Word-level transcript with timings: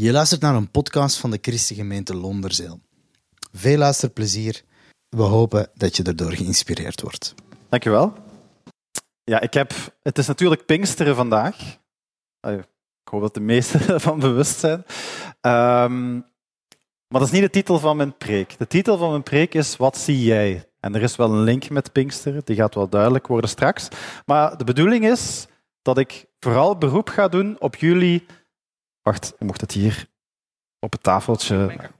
Je 0.00 0.12
luistert 0.12 0.40
naar 0.40 0.54
een 0.54 0.70
podcast 0.70 1.16
van 1.16 1.30
de 1.30 1.38
Christengemeente 1.40 2.16
Londerzeel. 2.16 2.80
Veel 3.52 3.78
luisterplezier. 3.78 4.62
We 5.08 5.22
hopen 5.22 5.70
dat 5.74 5.96
je 5.96 6.02
erdoor 6.02 6.32
geïnspireerd 6.32 7.00
wordt. 7.00 7.34
Dankjewel. 7.68 8.12
Ja, 9.24 9.40
ik 9.40 9.54
heb, 9.54 9.72
het 10.02 10.18
is 10.18 10.26
natuurlijk 10.26 10.66
Pinksteren 10.66 11.14
vandaag. 11.14 11.78
Ik 12.40 13.08
hoop 13.10 13.20
dat 13.20 13.34
de 13.34 13.40
meesten 13.40 13.88
ervan 13.94 14.20
bewust 14.20 14.58
zijn. 14.58 14.84
Um, 15.40 16.12
maar 17.08 17.20
dat 17.20 17.22
is 17.22 17.30
niet 17.30 17.42
de 17.42 17.50
titel 17.50 17.78
van 17.78 17.96
mijn 17.96 18.16
preek. 18.16 18.58
De 18.58 18.66
titel 18.66 18.98
van 18.98 19.10
mijn 19.10 19.22
preek 19.22 19.54
is 19.54 19.76
Wat 19.76 19.96
zie 19.96 20.24
jij? 20.24 20.68
En 20.80 20.94
er 20.94 21.02
is 21.02 21.16
wel 21.16 21.32
een 21.32 21.42
link 21.42 21.70
met 21.70 21.92
Pinksteren, 21.92 22.42
die 22.44 22.56
gaat 22.56 22.74
wel 22.74 22.88
duidelijk 22.88 23.26
worden 23.26 23.50
straks. 23.50 23.88
Maar 24.26 24.56
de 24.56 24.64
bedoeling 24.64 25.06
is 25.06 25.46
dat 25.82 25.98
ik 25.98 26.26
vooral 26.40 26.78
beroep 26.78 27.08
ga 27.08 27.28
doen 27.28 27.56
op 27.60 27.76
jullie. 27.76 28.26
Wacht, 29.08 29.34
mocht 29.38 29.60
het 29.60 29.72
hier 29.72 30.06
op 30.80 30.92
het 30.92 31.02
tafeltje. 31.02 31.90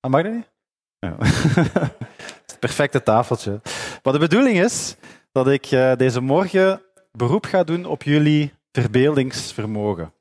Ah, 0.00 0.10
mag 0.10 0.22
dat 0.22 0.32
niet? 0.32 0.50
Ja. 0.98 1.16
het 2.46 2.56
perfecte 2.60 3.02
tafeltje. 3.02 3.60
Maar 4.02 4.12
de 4.12 4.18
bedoeling 4.18 4.58
is 4.58 4.96
dat 5.32 5.48
ik 5.48 5.70
uh, 5.70 5.96
deze 5.96 6.20
morgen 6.20 6.82
beroep 7.12 7.44
ga 7.44 7.64
doen 7.64 7.84
op 7.84 8.02
jullie 8.02 8.54
verbeeldingsvermogen. 8.72 10.12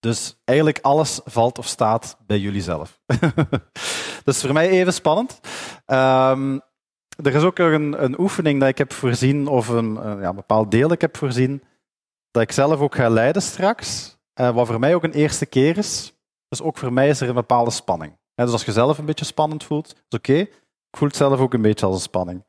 Dus 0.00 0.40
eigenlijk 0.44 0.78
alles 0.82 1.20
valt 1.24 1.58
of 1.58 1.66
staat 1.66 2.16
bij 2.26 2.38
jullie 2.38 2.62
zelf. 2.62 3.00
dus 4.24 4.40
voor 4.40 4.52
mij 4.52 4.68
even 4.68 4.92
spannend. 4.92 5.40
Um, 5.86 6.60
er 7.22 7.34
is 7.34 7.42
ook 7.42 7.58
een, 7.58 8.04
een, 8.04 8.20
oefening 8.20 8.60
dat 8.60 8.68
ik 8.68 8.78
heb 8.78 8.92
voorzien, 8.92 9.46
of 9.46 9.68
een, 9.68 9.94
ja, 9.94 10.28
een 10.28 10.34
bepaald 10.34 10.70
deel 10.70 10.82
dat 10.82 10.92
ik 10.92 11.00
heb 11.00 11.16
voorzien, 11.16 11.62
dat 12.30 12.42
ik 12.42 12.52
zelf 12.52 12.80
ook 12.80 12.94
ga 12.94 13.08
leiden 13.08 13.42
straks. 13.42 14.18
Uh, 14.40 14.50
wat 14.54 14.66
voor 14.66 14.78
mij 14.78 14.94
ook 14.94 15.02
een 15.02 15.12
eerste 15.12 15.46
keer 15.46 15.78
is. 15.78 16.14
Dus 16.48 16.62
ook 16.62 16.78
voor 16.78 16.92
mij 16.92 17.08
is 17.08 17.20
er 17.20 17.28
een 17.28 17.34
bepaalde 17.34 17.70
spanning. 17.70 18.18
Dus 18.34 18.52
als 18.52 18.64
je 18.64 18.72
zelf 18.72 18.98
een 18.98 19.04
beetje 19.04 19.24
spannend 19.24 19.64
voelt, 19.64 19.86
is 19.86 20.18
oké. 20.18 20.34
Ik 20.34 20.96
voel 20.96 21.08
het 21.08 21.16
zelf 21.16 21.40
ook 21.40 21.54
een 21.54 21.62
beetje 21.62 21.86
als 21.86 21.94
een 21.94 22.00
spanning. 22.00 22.44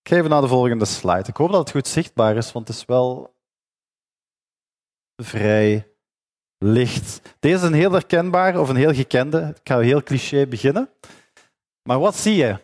Ik 0.00 0.10
ga 0.10 0.16
even 0.16 0.30
naar 0.30 0.40
de 0.40 0.48
volgende 0.48 0.84
slide. 0.84 1.28
Ik 1.28 1.36
hoop 1.36 1.50
dat 1.50 1.60
het 1.60 1.70
goed 1.70 1.88
zichtbaar 1.88 2.36
is, 2.36 2.52
want 2.52 2.68
het 2.68 2.76
is 2.76 2.84
wel 2.84 3.34
vrij 5.22 5.92
licht. 6.58 7.36
Deze 7.40 7.56
is 7.56 7.62
een 7.62 7.74
heel 7.74 7.92
herkenbare 7.92 8.60
of 8.60 8.68
een 8.68 8.76
heel 8.76 8.94
gekende. 8.94 9.54
Ik 9.60 9.68
ga 9.68 9.78
heel 9.78 10.02
cliché 10.02 10.46
beginnen. 10.46 10.90
Maar 11.88 11.98
wat 11.98 12.16
zie 12.16 12.34
je? 12.34 12.62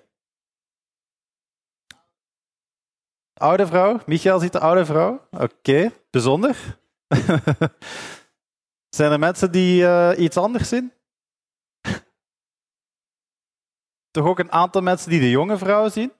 Oude 3.34 3.66
vrouw? 3.66 4.00
Michael 4.06 4.38
ziet 4.38 4.52
de 4.52 4.60
oude 4.60 4.84
vrouw? 4.84 5.28
Oké, 5.30 5.92
bijzonder. 6.10 6.79
Zijn 8.96 9.12
er 9.12 9.18
mensen 9.18 9.52
die 9.52 9.82
uh, 9.82 10.12
iets 10.16 10.36
anders 10.36 10.68
zien? 10.68 10.92
Toch 14.10 14.26
ook 14.26 14.38
een 14.38 14.52
aantal 14.52 14.82
mensen 14.82 15.10
die 15.10 15.20
de 15.20 15.30
jonge 15.30 15.58
vrouw 15.58 15.88
zien? 15.88 16.12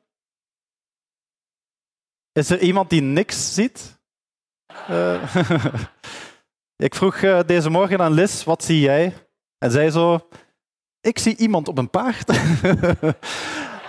Is 2.33 2.51
er 2.51 2.61
iemand 2.61 2.91
die 2.91 3.03
niks 3.03 3.55
ziet? 3.55 3.99
Uh, 4.91 5.35
Ik 6.77 6.95
vroeg 6.95 7.23
uh, 7.23 7.41
deze 7.47 7.71
morgen 7.71 8.01
aan 8.01 8.13
Liz, 8.13 8.45
wat 8.45 8.65
zie 8.65 8.81
jij? 8.81 9.15
En 9.59 9.71
zij 9.71 9.91
zo, 9.91 10.29
ik 11.01 11.19
zie 11.19 11.37
iemand 11.37 11.69
op 11.69 11.79
een 11.79 11.91
paard. 11.91 12.35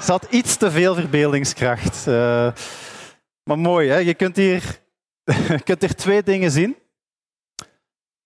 Ze 0.04 0.12
had 0.12 0.28
iets 0.30 0.58
te 0.58 0.72
veel 0.72 0.96
verbeeldingskracht. 0.96 2.06
Maar 3.44 3.60
mooi, 3.60 3.90
hè? 3.90 3.98
je 3.98 4.14
kunt 4.14 4.36
hier, 4.36 4.82
je 5.24 5.62
kunt 5.64 5.82
hier 5.82 5.96
twee 5.96 6.24
dingen 6.24 6.52
zien. 6.52 6.78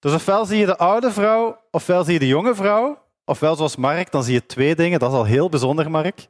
Dus 0.06 0.14
ofwel 0.14 0.46
zie 0.46 0.58
je 0.58 0.66
de 0.66 0.78
oude 0.78 1.12
vrouw, 1.12 1.62
ofwel 1.72 2.04
zie 2.04 2.14
je 2.14 2.20
de 2.20 2.28
jonge 2.28 2.56
vrouw. 2.56 3.04
Ofwel 3.24 3.56
zoals 3.56 3.76
Mark, 3.76 4.12
dan 4.12 4.24
zie 4.24 4.34
je 4.34 4.46
twee 4.46 4.76
dingen. 4.76 5.00
Dat 5.00 5.12
is 5.12 5.18
al 5.18 5.26
heel 5.26 5.50
bijzonder, 5.50 5.92
Mark. 5.92 6.28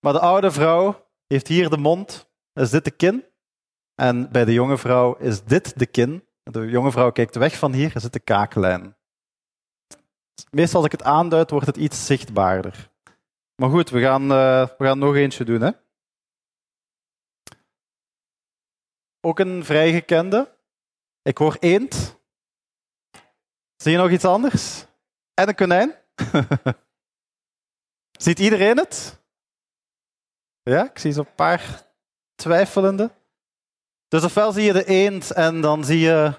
Maar 0.00 0.12
de 0.12 0.20
oude 0.20 0.50
vrouw 0.50 1.08
heeft 1.26 1.48
hier 1.48 1.70
de 1.70 1.76
mond, 1.76 2.30
is 2.52 2.70
dit 2.70 2.84
de 2.84 2.90
kin. 2.90 3.24
En 3.94 4.30
bij 4.30 4.44
de 4.44 4.52
jonge 4.52 4.78
vrouw 4.78 5.14
is 5.14 5.44
dit 5.44 5.78
de 5.78 5.86
kin. 5.86 6.28
De 6.42 6.66
jonge 6.66 6.90
vrouw 6.90 7.12
kijkt 7.12 7.34
weg 7.34 7.58
van 7.58 7.72
hier, 7.72 7.94
er 7.94 8.00
zit 8.00 8.12
de 8.12 8.20
kaaklijn. 8.20 8.96
Meestal 10.50 10.76
als 10.76 10.86
ik 10.86 10.98
het 10.98 11.02
aanduid, 11.02 11.50
wordt 11.50 11.66
het 11.66 11.76
iets 11.76 12.06
zichtbaarder. 12.06 12.90
Maar 13.54 13.70
goed, 13.70 13.90
we 13.90 14.00
gaan, 14.00 14.22
uh, 14.22 14.66
we 14.78 14.84
gaan 14.84 14.98
nog 14.98 15.14
eentje 15.14 15.44
doen. 15.44 15.60
Hè? 15.60 15.70
Ook 19.20 19.38
een 19.38 19.64
vrij 19.64 19.92
gekende. 19.92 20.56
Ik 21.22 21.38
hoor 21.38 21.56
eend. 21.60 22.20
Zie 23.82 23.92
je 23.92 23.98
nog 23.98 24.10
iets 24.10 24.24
anders? 24.24 24.84
En 25.34 25.48
een 25.48 25.54
konijn. 25.54 25.94
Ziet 28.24 28.38
iedereen 28.38 28.76
het? 28.76 29.20
Ja, 30.62 30.84
ik 30.84 30.98
zie 30.98 31.12
zo'n 31.12 31.34
paar 31.34 31.86
twijfelende. 32.34 33.10
Dus 34.08 34.24
ofwel 34.24 34.52
zie 34.52 34.64
je 34.64 34.72
de 34.72 34.84
eend 34.84 35.30
en 35.30 35.60
dan 35.60 35.84
zie 35.84 35.98
je 35.98 36.32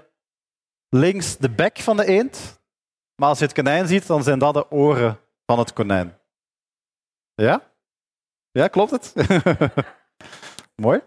links 0.90 1.38
de 1.38 1.50
bek 1.50 1.80
van 1.80 1.98
de 1.98 2.06
eend. 2.06 2.62
Maar 3.16 3.30
als 3.30 3.40
je 3.40 3.46
het 3.46 3.54
konijn 3.54 3.88
ziet, 3.88 4.08
dan 4.08 4.24
zijn 4.24 4.40
dat 4.40 4.54
de 4.54 4.72
oren 4.72 5.20
van 5.46 5.60
het 5.60 5.74
konijn. 5.74 6.20
Ja? 7.34 7.72
Ja, 8.52 8.68
klopt 8.68 8.92
het? 8.92 9.14
Mooi. 10.76 11.02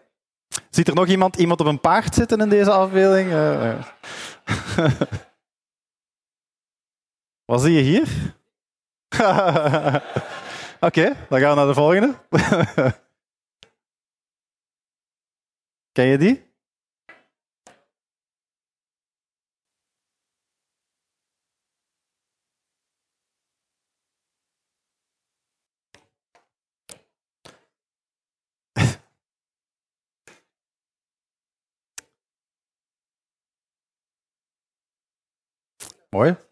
Ziet 0.70 0.88
er 0.88 0.94
nog 0.94 1.06
iemand, 1.06 1.36
iemand 1.36 1.60
op 1.60 1.66
een 1.66 1.80
paard 1.80 2.14
zitten 2.14 2.40
in 2.40 2.48
deze 2.48 2.72
afbeelding? 2.72 3.30
Wat 7.46 7.60
zie 7.60 7.72
je 7.72 7.82
hier? 7.82 8.34
Oké, 10.88 11.26
dan 11.28 11.40
gaan 11.40 11.50
we 11.50 11.56
naar 11.56 11.66
de 11.66 11.74
volgende. 11.74 12.14
Ken 15.92 16.06
je 16.06 16.18
die? 16.18 16.44
Mooi. 36.10 36.45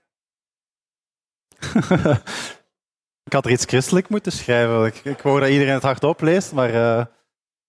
Ik 3.25 3.33
had 3.33 3.45
er 3.45 3.51
iets 3.51 3.65
christelijk 3.65 4.09
moeten 4.09 4.33
schrijven. 4.33 4.85
Ik, 4.85 4.95
ik 4.95 5.23
dat 5.23 5.49
iedereen 5.49 5.75
het 5.75 5.83
hardop 5.83 6.21
leest, 6.21 6.53
maar 6.53 6.75
uh, 6.75 7.05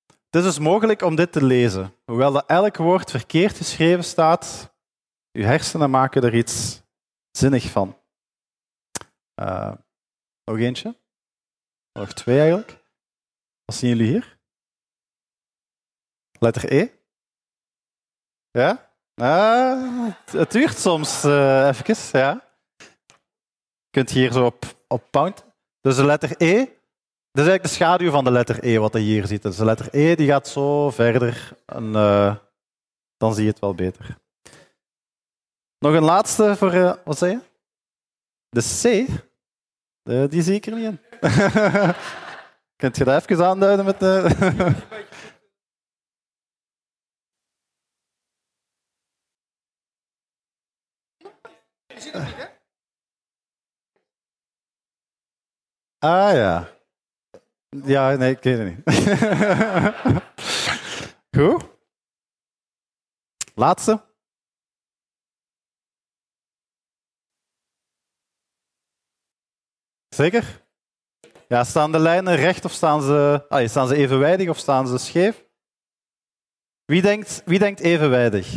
het 0.08 0.36
is 0.36 0.44
dus 0.44 0.60
mogelijk 0.60 1.02
om 1.02 1.16
dit 1.16 1.32
te 1.32 1.44
lezen. 1.44 1.96
Hoewel 2.06 2.32
dat 2.32 2.46
elk 2.46 2.78
woord 2.78 3.12
verkeerd 3.12 3.58
geschreven 3.58 4.04
staat, 4.04 4.76
uw 5.32 5.44
hersenen 5.44 5.90
maken 5.90 6.22
er 6.22 6.36
iets 6.36 6.84
zinnig 7.32 7.72
van. 7.72 7.98
Uh, 9.42 9.74
nog 10.44 10.58
eentje. 10.58 11.00
Nog 11.92 12.14
twee 12.14 12.40
eigenlijk. 12.40 12.84
Wat 13.66 13.76
zien 13.76 13.90
jullie 13.90 14.12
hier? 14.12 14.38
Letter 16.40 16.74
E. 16.74 16.90
Ja? 18.52 18.94
Ah, 19.16 20.14
het 20.26 20.52
duurt 20.52 20.78
soms 20.78 21.24
uh, 21.24 21.68
even, 21.68 22.20
ja. 22.20 22.45
Kunt 23.96 24.10
hier 24.10 24.32
zo 24.32 24.46
op, 24.46 24.66
op 24.88 25.04
pound. 25.10 25.46
Dus 25.82 25.96
de 25.96 26.06
letter 26.06 26.30
E, 26.38 26.56
dat 26.56 27.44
is 27.44 27.48
eigenlijk 27.48 27.64
de 27.64 27.70
schaduw 27.70 28.12
van 28.12 28.24
de 28.24 28.32
letter 28.32 28.64
E 28.64 28.78
wat 28.78 28.94
je 28.94 29.00
hier 29.00 29.28
ziet. 29.28 29.42
Dus 29.42 29.56
de 29.56 29.66
letter 29.66 29.88
E 29.92 30.16
die 30.16 30.28
gaat 30.28 30.48
zo 30.48 30.90
verder 30.90 31.58
en 31.66 31.84
uh, 31.84 32.36
dan 33.18 33.34
zie 33.34 33.44
je 33.44 33.50
het 33.50 33.60
wel 33.60 33.76
beter. 33.76 34.18
Nog 35.80 35.94
een 35.94 36.04
laatste 36.04 36.56
voor, 36.56 36.74
uh, 36.74 36.94
wat 37.04 37.18
zei 37.18 37.32
je? 37.32 37.40
De 38.50 38.62
C, 38.62 39.08
de, 40.02 40.28
die 40.30 40.42
zie 40.42 40.56
ik 40.56 40.66
er 40.66 40.76
niet 40.76 40.86
in. 40.86 41.00
Kunt 42.82 42.98
je 42.98 43.04
dat 43.04 43.30
even 43.30 43.46
aanduiden 43.46 43.86
met 43.86 44.00
de... 44.04 44.36
Ah 56.06 56.34
ja. 56.34 56.68
Ja, 57.70 58.16
nee, 58.16 58.32
ik 58.32 58.40
ken 58.40 58.60
het 58.60 58.68
niet. 58.68 58.84
Goed. 61.38 61.64
Laatste. 63.56 64.02
Zeker? 70.16 70.64
Ja, 71.48 71.64
staan 71.64 71.92
de 71.92 72.00
lijnen 72.00 72.36
recht 72.36 72.66
of 72.66 72.72
staan 72.72 73.02
ze, 73.02 73.46
ah, 73.50 73.68
staan 73.68 73.88
ze 73.88 73.96
evenwijdig 73.96 74.50
of 74.50 74.58
staan 74.58 74.88
ze 74.88 74.98
scheef? 74.98 75.46
Wie 76.86 77.02
denkt, 77.02 77.42
wie 77.46 77.60
denkt 77.60 77.80
evenwijdig? 77.80 78.48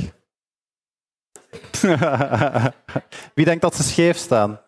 Wie 3.35 3.44
denkt 3.44 3.62
dat 3.62 3.75
ze 3.75 3.83
scheef 3.83 4.17
staan? 4.17 4.68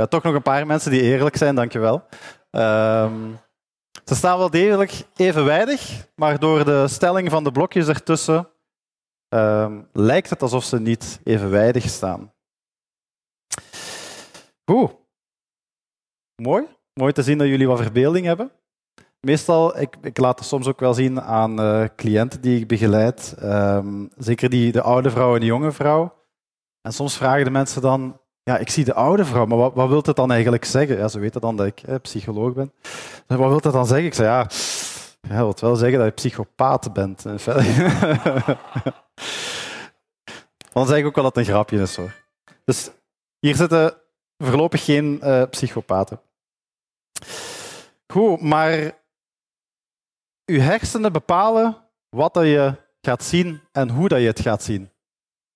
Ja, 0.00 0.06
toch 0.06 0.22
nog 0.22 0.34
een 0.34 0.42
paar 0.42 0.66
mensen 0.66 0.90
die 0.90 1.02
eerlijk 1.02 1.36
zijn, 1.36 1.54
dankjewel. 1.54 2.06
Um, 2.50 3.38
ze 4.04 4.14
staan 4.14 4.38
wel 4.38 4.50
degelijk 4.50 5.06
evenwijdig, 5.16 6.08
maar 6.14 6.38
door 6.38 6.64
de 6.64 6.88
stelling 6.88 7.30
van 7.30 7.44
de 7.44 7.52
blokjes 7.52 7.88
ertussen 7.88 8.48
um, 9.28 9.88
lijkt 9.92 10.30
het 10.30 10.42
alsof 10.42 10.64
ze 10.64 10.80
niet 10.80 11.20
evenwijdig 11.24 11.88
staan. 11.88 12.32
Goed. 14.64 14.96
Mooi. 16.42 16.66
Mooi 16.92 17.12
te 17.12 17.22
zien 17.22 17.38
dat 17.38 17.46
jullie 17.46 17.68
wat 17.68 17.80
verbeelding 17.80 18.26
hebben. 18.26 18.50
Meestal, 19.20 19.80
ik, 19.80 19.96
ik 20.02 20.18
laat 20.18 20.38
het 20.38 20.48
soms 20.48 20.66
ook 20.66 20.80
wel 20.80 20.94
zien 20.94 21.20
aan 21.20 21.60
uh, 21.60 21.84
cliënten 21.96 22.40
die 22.40 22.60
ik 22.60 22.68
begeleid. 22.68 23.36
Um, 23.42 24.10
zeker 24.16 24.50
die, 24.50 24.72
de 24.72 24.82
oude 24.82 25.10
vrouw 25.10 25.34
en 25.34 25.40
de 25.40 25.46
jonge 25.46 25.72
vrouw. 25.72 26.24
En 26.80 26.92
soms 26.92 27.16
vragen 27.16 27.44
de 27.44 27.50
mensen 27.50 27.82
dan, 27.82 28.20
ja, 28.50 28.58
ik 28.58 28.70
zie 28.70 28.84
de 28.84 28.94
oude 28.94 29.24
vrouw, 29.24 29.46
maar 29.46 29.58
wat, 29.58 29.74
wat 29.74 29.88
wil 29.88 30.02
het 30.02 30.16
dan 30.16 30.30
eigenlijk 30.30 30.64
zeggen? 30.64 30.96
Ja, 30.96 31.08
ze 31.08 31.18
weten 31.18 31.40
dan 31.40 31.56
dat 31.56 31.66
ik 31.66 31.82
eh, 31.82 31.94
psycholoog 32.02 32.52
ben. 32.52 32.72
Wat 33.26 33.38
wil 33.38 33.54
het 33.54 33.62
dan 33.62 33.86
zeggen? 33.86 34.06
Ik 34.06 34.14
zei, 34.14 34.28
ja, 34.28 34.46
ja, 35.28 35.40
dat 35.40 35.60
wil 35.60 35.68
wel 35.70 35.78
zeggen 35.78 35.98
dat 35.98 36.06
je 36.06 36.12
psychopaat 36.14 36.92
bent. 36.92 37.22
dan 40.72 40.86
zeg 40.86 40.98
ik 40.98 41.06
ook 41.06 41.14
wel 41.14 41.24
dat 41.24 41.34
het 41.34 41.36
een 41.36 41.52
grapje 41.52 41.80
is 41.80 41.96
hoor. 41.96 42.14
Dus 42.64 42.90
hier 43.38 43.54
zitten 43.54 43.94
voorlopig 44.38 44.84
geen 44.84 45.20
uh, 45.22 45.42
psychopaten. 45.50 46.20
Goed, 48.12 48.40
maar 48.40 48.92
uw 50.44 50.60
hersenen 50.60 51.12
bepalen 51.12 51.76
wat 52.08 52.34
dat 52.34 52.44
je 52.44 52.74
gaat 53.00 53.24
zien 53.24 53.60
en 53.72 53.90
hoe 53.90 54.08
dat 54.08 54.20
je 54.20 54.26
het 54.26 54.40
gaat 54.40 54.62
zien. 54.62 54.90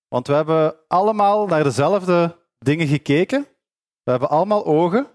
Want 0.07 0.27
we 0.27 0.33
hebben 0.33 0.75
allemaal 0.87 1.47
naar 1.47 1.63
dezelfde 1.63 2.39
dingen 2.63 2.87
gekeken. 2.87 3.47
We 4.03 4.11
hebben 4.11 4.29
allemaal 4.29 4.65
ogen. 4.65 5.07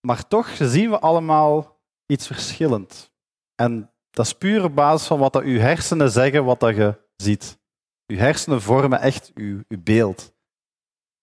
Maar 0.00 0.28
toch 0.28 0.48
zien 0.48 0.90
we 0.90 0.98
allemaal 0.98 1.80
iets 2.06 2.26
verschillend. 2.26 3.12
En 3.54 3.92
dat 4.10 4.26
is 4.26 4.32
puur 4.32 4.64
op 4.64 4.74
basis 4.74 5.06
van 5.06 5.18
wat 5.18 5.32
dat 5.32 5.42
uw 5.42 5.58
hersenen 5.58 6.10
zeggen, 6.10 6.44
wat 6.44 6.60
dat 6.60 6.76
je 6.76 6.98
ziet. 7.16 7.58
Uw 8.06 8.16
hersenen 8.16 8.62
vormen 8.62 9.00
echt 9.00 9.30
uw, 9.34 9.62
uw 9.68 9.82
beeld. 9.82 10.32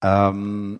Um, 0.06 0.80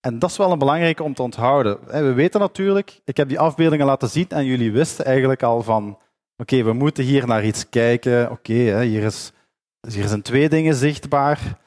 en 0.00 0.18
dat 0.18 0.30
is 0.30 0.36
wel 0.36 0.52
een 0.52 0.58
belangrijke 0.58 1.02
om 1.02 1.14
te 1.14 1.22
onthouden. 1.22 1.86
We 1.86 2.12
weten 2.12 2.40
natuurlijk, 2.40 3.00
ik 3.04 3.16
heb 3.16 3.28
die 3.28 3.38
afbeeldingen 3.38 3.86
laten 3.86 4.08
zien 4.08 4.28
en 4.28 4.44
jullie 4.44 4.72
wisten 4.72 5.04
eigenlijk 5.04 5.42
al 5.42 5.62
van, 5.62 5.98
oké, 6.36 6.62
we 6.62 6.72
moeten 6.72 7.04
hier 7.04 7.26
naar 7.26 7.44
iets 7.44 7.68
kijken. 7.68 8.30
Oké, 8.30 8.82
hier, 8.82 9.02
is, 9.02 9.32
hier 9.88 10.08
zijn 10.08 10.22
twee 10.22 10.48
dingen 10.48 10.74
zichtbaar. 10.74 11.65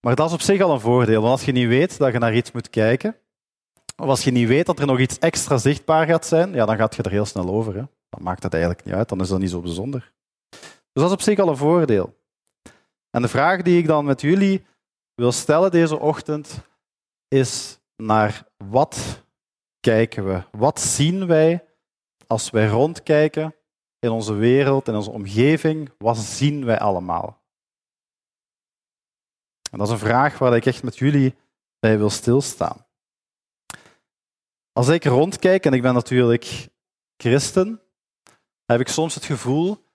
Maar 0.00 0.14
dat 0.14 0.28
is 0.28 0.34
op 0.34 0.40
zich 0.40 0.60
al 0.60 0.72
een 0.72 0.80
voordeel. 0.80 1.20
Want 1.20 1.32
als 1.32 1.44
je 1.44 1.52
niet 1.52 1.68
weet 1.68 1.98
dat 1.98 2.12
je 2.12 2.18
naar 2.18 2.34
iets 2.34 2.52
moet 2.52 2.70
kijken, 2.70 3.16
of 3.96 4.06
als 4.06 4.24
je 4.24 4.30
niet 4.30 4.48
weet 4.48 4.66
dat 4.66 4.78
er 4.78 4.86
nog 4.86 4.98
iets 4.98 5.18
extra 5.18 5.56
zichtbaar 5.56 6.06
gaat 6.06 6.26
zijn, 6.26 6.52
ja, 6.52 6.66
dan 6.66 6.76
gaat 6.76 6.94
je 6.94 7.02
er 7.02 7.10
heel 7.10 7.24
snel 7.24 7.48
over. 7.48 7.74
Hè. 7.74 7.82
Dan 8.08 8.22
maakt 8.22 8.42
het 8.42 8.52
eigenlijk 8.52 8.84
niet 8.84 8.94
uit, 8.94 9.08
dan 9.08 9.20
is 9.20 9.28
dat 9.28 9.38
niet 9.38 9.50
zo 9.50 9.60
bijzonder. 9.60 10.12
Dus 10.92 11.02
dat 11.02 11.06
is 11.06 11.12
op 11.12 11.20
zich 11.20 11.38
al 11.38 11.48
een 11.48 11.56
voordeel. 11.56 12.16
En 13.10 13.22
de 13.22 13.28
vraag 13.28 13.62
die 13.62 13.78
ik 13.78 13.86
dan 13.86 14.04
met 14.04 14.20
jullie 14.20 14.66
wil 15.14 15.32
stellen 15.32 15.70
deze 15.70 15.98
ochtend 15.98 16.60
is 17.28 17.80
naar 17.96 18.46
wat 18.56 19.22
kijken 19.80 20.26
we? 20.26 20.42
Wat 20.50 20.80
zien 20.80 21.26
wij 21.26 21.64
als 22.26 22.50
wij 22.50 22.66
rondkijken 22.66 23.54
in 23.98 24.10
onze 24.10 24.34
wereld, 24.34 24.88
in 24.88 24.94
onze 24.94 25.10
omgeving? 25.10 25.90
Wat 25.98 26.16
zien 26.16 26.64
wij 26.64 26.78
allemaal? 26.78 27.37
En 29.70 29.78
dat 29.78 29.86
is 29.86 29.92
een 29.92 29.98
vraag 29.98 30.38
waar 30.38 30.56
ik 30.56 30.66
echt 30.66 30.82
met 30.82 30.98
jullie 30.98 31.34
bij 31.78 31.98
wil 31.98 32.10
stilstaan. 32.10 32.86
Als 34.72 34.88
ik 34.88 35.04
rondkijk, 35.04 35.64
en 35.64 35.72
ik 35.72 35.82
ben 35.82 35.94
natuurlijk 35.94 36.68
christen, 37.16 37.82
heb 38.64 38.80
ik 38.80 38.88
soms 38.88 39.14
het 39.14 39.24
gevoel, 39.24 39.86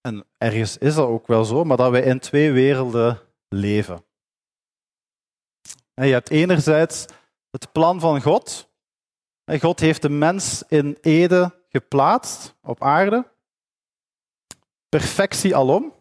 en 0.00 0.26
ergens 0.38 0.78
is 0.78 0.94
dat 0.94 1.08
ook 1.08 1.26
wel 1.26 1.44
zo, 1.44 1.64
maar 1.64 1.76
dat 1.76 1.90
wij 1.90 2.02
in 2.02 2.18
twee 2.18 2.52
werelden 2.52 3.20
leven. 3.48 4.04
Je 5.94 6.02
hebt 6.02 6.30
enerzijds 6.30 7.06
het 7.50 7.72
plan 7.72 8.00
van 8.00 8.22
God. 8.22 8.72
God 9.60 9.80
heeft 9.80 10.02
de 10.02 10.08
mens 10.08 10.62
in 10.68 10.98
Ede 11.00 11.62
geplaatst 11.68 12.54
op 12.62 12.82
aarde. 12.82 13.32
Perfectie 14.88 15.56
alom. 15.56 15.94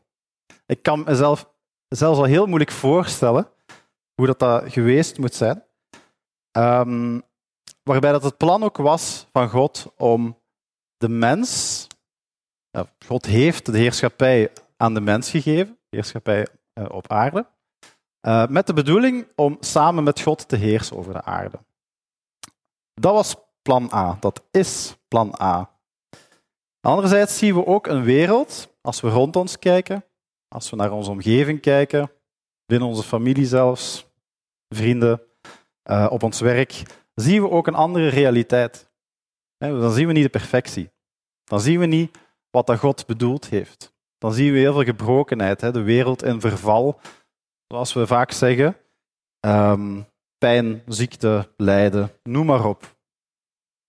Ik 0.65 0.83
kan 0.83 1.03
mezelf 1.03 1.52
zelfs 1.95 2.19
al 2.19 2.23
heel 2.23 2.45
moeilijk 2.45 2.71
voorstellen 2.71 3.47
hoe 4.15 4.25
dat, 4.25 4.39
dat 4.39 4.71
geweest 4.71 5.17
moet 5.17 5.33
zijn. 5.33 5.63
Um, 6.57 7.23
waarbij 7.83 8.11
dat 8.11 8.23
het 8.23 8.37
plan 8.37 8.63
ook 8.63 8.77
was 8.77 9.27
van 9.31 9.49
God 9.49 9.93
om 9.97 10.39
de 10.97 11.09
mens. 11.09 11.87
God 13.05 13.25
heeft 13.25 13.65
de 13.65 13.77
heerschappij 13.77 14.51
aan 14.77 14.93
de 14.93 15.01
mens 15.01 15.29
gegeven, 15.29 15.79
heerschappij 15.89 16.47
eh, 16.73 16.85
op 16.89 17.11
aarde. 17.11 17.47
Uh, 18.27 18.47
met 18.47 18.67
de 18.67 18.73
bedoeling 18.73 19.27
om 19.35 19.57
samen 19.59 20.03
met 20.03 20.21
God 20.21 20.47
te 20.47 20.55
heersen 20.55 20.97
over 20.97 21.13
de 21.13 21.23
aarde. 21.23 21.59
Dat 22.93 23.13
was 23.13 23.35
plan 23.61 23.89
A. 23.93 24.17
Dat 24.19 24.43
is 24.51 24.95
plan 25.07 25.35
A. 25.41 25.71
Anderzijds 26.81 27.37
zien 27.37 27.55
we 27.55 27.65
ook 27.65 27.87
een 27.87 28.03
wereld, 28.03 28.75
als 28.81 29.01
we 29.01 29.09
rond 29.09 29.35
ons 29.35 29.59
kijken, 29.59 30.05
als 30.53 30.69
we 30.69 30.75
naar 30.75 30.91
onze 30.91 31.11
omgeving 31.11 31.59
kijken, 31.59 32.11
binnen 32.65 32.87
onze 32.87 33.03
familie 33.03 33.45
zelfs, 33.45 34.07
vrienden, 34.67 35.21
uh, 35.89 36.07
op 36.09 36.23
ons 36.23 36.39
werk, 36.39 36.83
zien 37.15 37.41
we 37.41 37.49
ook 37.49 37.67
een 37.67 37.75
andere 37.75 38.07
realiteit. 38.07 38.91
Dan 39.57 39.91
zien 39.91 40.07
we 40.07 40.13
niet 40.13 40.23
de 40.23 40.29
perfectie. 40.29 40.91
Dan 41.43 41.59
zien 41.59 41.79
we 41.79 41.85
niet 41.85 42.17
wat 42.49 42.67
dat 42.67 42.79
God 42.79 43.05
bedoeld 43.05 43.49
heeft. 43.49 43.93
Dan 44.17 44.33
zien 44.33 44.53
we 44.53 44.59
heel 44.59 44.73
veel 44.73 44.83
gebrokenheid, 44.83 45.59
de 45.59 45.81
wereld 45.81 46.23
in 46.23 46.41
verval, 46.41 46.99
zoals 47.67 47.93
we 47.93 48.07
vaak 48.07 48.31
zeggen. 48.31 48.77
Um, 49.45 50.07
pijn, 50.37 50.83
ziekte, 50.87 51.53
lijden, 51.57 52.11
noem 52.23 52.45
maar 52.45 52.65
op. 52.65 52.95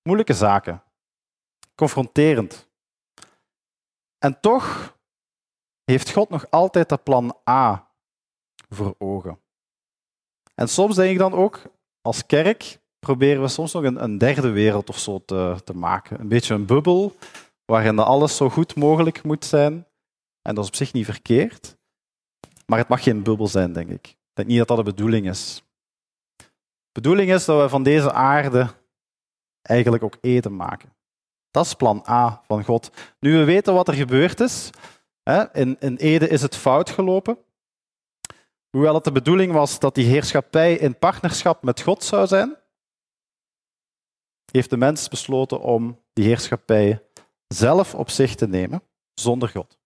Moeilijke 0.02 0.34
zaken. 0.34 0.82
Confronterend. 1.75 2.69
En 4.19 4.40
toch 4.40 4.94
heeft 5.94 6.12
God 6.12 6.29
nog 6.29 6.50
altijd 6.50 6.88
dat 6.88 7.02
plan 7.02 7.37
A 7.50 7.91
voor 8.69 8.95
ogen. 8.99 9.38
En 10.54 10.69
soms 10.69 10.97
denk 10.97 11.12
ik 11.12 11.19
dan 11.19 11.33
ook, 11.33 11.62
als 12.02 12.26
kerk 12.26 12.78
proberen 12.99 13.42
we 13.42 13.49
soms 13.49 13.73
nog 13.73 13.83
een, 13.83 14.02
een 14.02 14.19
derde 14.19 14.50
wereld 14.50 14.88
of 14.88 14.99
zo 14.99 15.23
te, 15.25 15.61
te, 15.64 15.75
maken. 15.75 16.21
Een 16.21 16.28
beetje 16.28 16.54
een 16.54 16.66
bubbel 16.66 17.16
waarin 17.64 17.99
alles 17.99 18.37
zo 18.37 18.50
goed 18.50 18.76
mogelijk 18.76 19.23
moet 19.23 19.45
zijn. 19.45 19.87
En 20.42 20.54
dat 20.54 20.64
is 20.64 20.71
op 20.71 20.76
zich 20.76 20.92
niet 20.92 21.04
verkeerd. 21.04 21.76
Maar 22.66 22.78
het 22.78 22.88
mag 22.88 23.02
geen 23.02 23.23
bubbel 23.23 23.49
zijn, 23.49 23.73
denk 23.73 23.90
ik. 23.90 24.07
Ik 24.07 24.16
denk 24.33 24.49
niet 24.49 24.59
dat 24.59 24.69
dat 24.69 24.76
de 24.76 24.83
bedoeling 24.83 25.28
is. 25.28 25.62
De 26.37 27.00
bedoeling 27.00 27.33
is 27.33 27.45
dat 27.45 27.61
we 27.62 27.69
van 27.69 27.83
deze 27.83 28.12
aarde 28.12 28.69
eigenlijk 29.62 30.04
ook 30.04 30.19
eten 30.21 30.57
maken. 30.57 30.92
Dat 31.50 31.66
is 31.66 31.75
plan 31.75 32.04
A 32.09 32.42
van 32.47 32.64
God. 32.64 32.90
Nu 33.21 33.38
we 33.38 33.45
weten 33.45 33.75
wat 33.75 33.88
er 33.88 33.95
gebeurd 33.95 34.40
is, 34.40 34.71
in, 35.52 35.76
in 35.81 35.97
Ede 35.97 36.28
is 36.28 36.43
het 36.43 36.57
fout 36.57 36.90
gelopen. 36.90 37.38
Hoewel 38.71 38.95
het 38.95 39.04
de 39.04 39.12
bedoeling 39.12 39.52
was 39.52 39.78
dat 39.78 39.95
die 39.95 40.07
heerschappij 40.07 40.76
in 40.76 40.99
partnerschap 40.99 41.62
met 41.62 41.81
God 41.81 42.04
zou 42.04 42.26
zijn, 42.26 42.57
heeft 44.52 44.71
de 44.71 44.76
mens 44.76 45.09
besloten 45.09 45.61
om 45.61 46.02
die 46.12 46.25
heerschappij 46.25 47.09
zelf 47.47 47.95
op 47.95 48.11
zich 48.11 48.35
te 48.35 48.47
nemen, 48.47 48.83
zonder 49.14 49.49
God. 49.49 49.78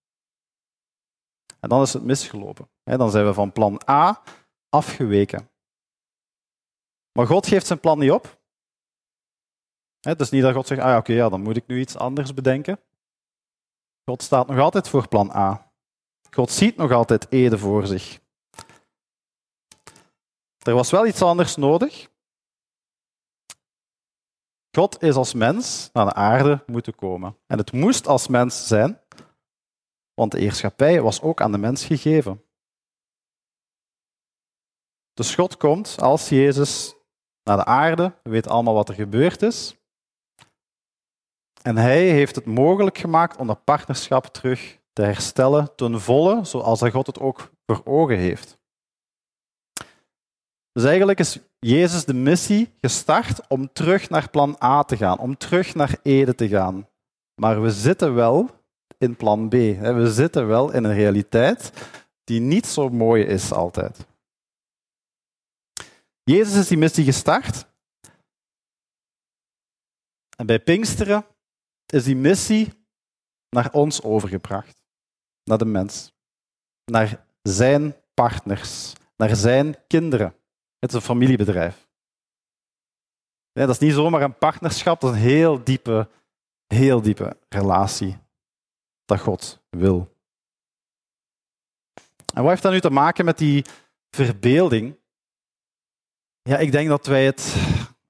En 1.61 1.69
dan 1.69 1.83
is 1.83 1.93
het 1.93 2.03
misgelopen. 2.03 2.69
Dan 2.83 3.11
zijn 3.11 3.27
we 3.27 3.35
van 3.35 3.53
plan 3.53 3.81
A 3.89 4.23
afgeweken. 4.69 5.51
Maar 7.13 7.27
God 7.27 7.47
geeft 7.47 7.67
zijn 7.67 7.81
plan 7.81 7.99
niet 7.99 8.11
op. 8.11 8.41
Het 10.01 10.21
is 10.21 10.31
niet 10.31 10.43
dat 10.43 10.55
God 10.55 10.67
zegt, 10.67 10.81
ah 10.81 10.97
oké, 10.97 11.13
ja, 11.13 11.29
dan 11.29 11.43
moet 11.43 11.57
ik 11.57 11.67
nu 11.67 11.81
iets 11.81 11.97
anders 11.97 12.35
bedenken. 12.35 12.81
God 14.09 14.23
staat 14.23 14.47
nog 14.47 14.59
altijd 14.59 14.89
voor 14.89 15.09
plan 15.09 15.31
A. 15.31 15.73
God 16.31 16.51
ziet 16.51 16.77
nog 16.77 16.93
altijd 16.93 17.33
Ede 17.33 17.59
voor 17.59 17.87
zich. 17.87 18.21
Er 20.59 20.75
was 20.75 20.91
wel 20.91 21.07
iets 21.07 21.23
anders 21.23 21.57
nodig. 21.57 22.11
God 24.71 25.03
is 25.03 25.15
als 25.15 25.35
mens 25.35 25.91
naar 25.93 26.05
de 26.05 26.13
aarde 26.13 26.65
moeten 26.67 26.95
komen. 26.95 27.37
En 27.47 27.59
het 27.59 27.73
moest 27.73 28.07
als 28.07 28.29
mens 28.29 28.67
zijn, 28.67 29.01
want 30.15 30.33
de 30.33 30.39
heerschappij 30.39 31.03
was 31.03 31.21
ook 31.21 31.41
aan 31.41 31.53
de 31.53 31.59
mens 31.59 31.85
gegeven. 31.85 32.45
Dus 35.13 35.35
God 35.35 35.57
komt 35.57 36.01
als 36.01 36.29
Jezus 36.29 36.95
naar 37.43 37.57
de 37.57 37.65
aarde. 37.65 38.19
We 38.23 38.31
weten 38.31 38.51
allemaal 38.51 38.75
wat 38.75 38.89
er 38.89 38.95
gebeurd 38.95 39.43
is. 39.43 39.78
En 41.63 41.77
hij 41.77 42.11
heeft 42.11 42.35
het 42.35 42.45
mogelijk 42.45 42.99
gemaakt 42.99 43.37
om 43.37 43.47
dat 43.47 43.65
partnerschap 43.65 44.27
terug 44.27 44.79
te 44.93 45.03
herstellen 45.03 45.75
ten 45.75 46.01
volle, 46.01 46.45
zoals 46.45 46.81
dat 46.81 46.93
God 46.93 47.07
het 47.07 47.21
ook 47.21 47.51
voor 47.67 47.81
ogen 47.85 48.19
heeft. 48.19 48.59
Dus 50.73 50.85
eigenlijk 50.85 51.19
is 51.19 51.39
Jezus 51.59 52.05
de 52.05 52.15
missie 52.15 52.73
gestart 52.81 53.49
om 53.49 53.73
terug 53.73 54.11
naar 54.11 54.31
plan 54.31 54.57
A 54.63 54.83
te 54.83 54.97
gaan, 54.97 55.19
om 55.19 55.37
terug 55.37 55.75
naar 55.75 55.99
Ede 56.03 56.35
te 56.35 56.49
gaan. 56.49 56.89
Maar 57.41 57.63
we 57.63 57.71
zitten 57.71 58.15
wel 58.15 58.51
in 58.99 59.17
plan 59.17 59.49
B. 59.49 59.53
We 59.53 60.13
zitten 60.13 60.47
wel 60.47 60.73
in 60.73 60.85
een 60.85 60.95
realiteit 60.95 61.73
die 62.25 62.41
niet 62.41 62.67
zo 62.67 62.89
mooi 62.89 63.25
is 63.25 63.53
altijd. 63.53 64.07
Jezus 66.23 66.57
is 66.57 66.69
die 66.69 66.79
missie 66.79 67.05
gestart. 67.05 67.67
En 70.37 70.47
bij 70.47 70.61
Pinksteren 70.61 71.27
is 71.93 72.05
die 72.05 72.17
missie 72.17 72.73
naar 73.49 73.73
ons 73.73 74.03
overgebracht. 74.03 74.83
Naar 75.45 75.59
de 75.59 75.65
mens. 75.65 76.13
Naar 76.85 77.27
zijn 77.43 77.97
partners. 78.15 78.93
Naar 79.17 79.37
zijn 79.37 79.77
kinderen. 79.87 80.35
Het 80.79 80.91
is 80.91 80.95
een 80.97 81.01
familiebedrijf. 81.01 81.89
Dat 83.53 83.69
is 83.69 83.79
niet 83.79 83.93
zomaar 83.93 84.23
een 84.23 84.39
partnerschap, 84.39 85.01
dat 85.01 85.15
is 85.15 85.17
een 85.17 85.29
heel 85.29 85.65
diepe, 85.65 86.09
heel 86.67 87.03
diepe 87.03 87.37
relatie 87.49 88.19
dat 89.05 89.21
God 89.21 89.61
wil. 89.71 90.17
En 92.35 92.43
wat 92.43 92.49
heeft 92.51 92.63
dat 92.63 92.73
nu 92.73 92.81
te 92.81 92.91
maken 92.91 93.25
met 93.25 93.39
die 93.39 93.65
verbeelding? 94.11 94.99
Ja, 96.43 96.59
ik 96.59 96.73
denk 96.73 96.89
dat 96.89 97.07
wij 97.07 97.25
het. 97.25 97.55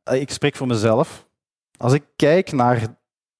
Ik 0.04 0.30
spreek 0.30 0.56
voor 0.56 0.66
mezelf. 0.66 1.28
Als 1.76 1.92
ik 1.92 2.04
kijk 2.16 2.52
naar 2.52 2.96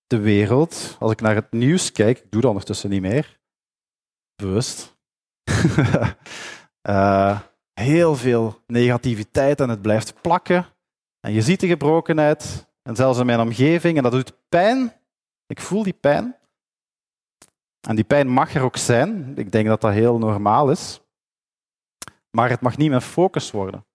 de 0.08 0.18
wereld, 0.18 0.96
als 0.98 1.12
ik 1.12 1.20
naar 1.20 1.34
het 1.34 1.52
nieuws 1.52 1.92
kijk, 1.92 2.18
ik 2.18 2.30
doe 2.30 2.40
dat 2.40 2.50
ondertussen 2.50 2.90
niet 2.90 3.00
meer, 3.00 3.38
bewust. 4.36 4.96
uh, 6.88 7.40
heel 7.80 8.16
veel 8.16 8.62
negativiteit 8.66 9.60
en 9.60 9.68
het 9.68 9.82
blijft 9.82 10.20
plakken. 10.20 10.66
En 11.20 11.32
je 11.32 11.42
ziet 11.42 11.60
de 11.60 11.66
gebrokenheid, 11.66 12.66
en 12.82 12.96
zelfs 12.96 13.18
in 13.18 13.26
mijn 13.26 13.40
omgeving, 13.40 13.96
en 13.96 14.02
dat 14.02 14.12
doet 14.12 14.48
pijn. 14.48 14.92
Ik 15.46 15.60
voel 15.60 15.82
die 15.82 15.92
pijn. 15.92 16.36
En 17.88 17.96
die 17.96 18.04
pijn 18.04 18.28
mag 18.28 18.54
er 18.54 18.62
ook 18.62 18.76
zijn. 18.76 19.38
Ik 19.38 19.52
denk 19.52 19.66
dat 19.66 19.80
dat 19.80 19.92
heel 19.92 20.18
normaal 20.18 20.70
is. 20.70 21.00
Maar 22.30 22.50
het 22.50 22.60
mag 22.60 22.76
niet 22.76 22.88
mijn 22.88 23.02
focus 23.02 23.50
worden. 23.50 23.86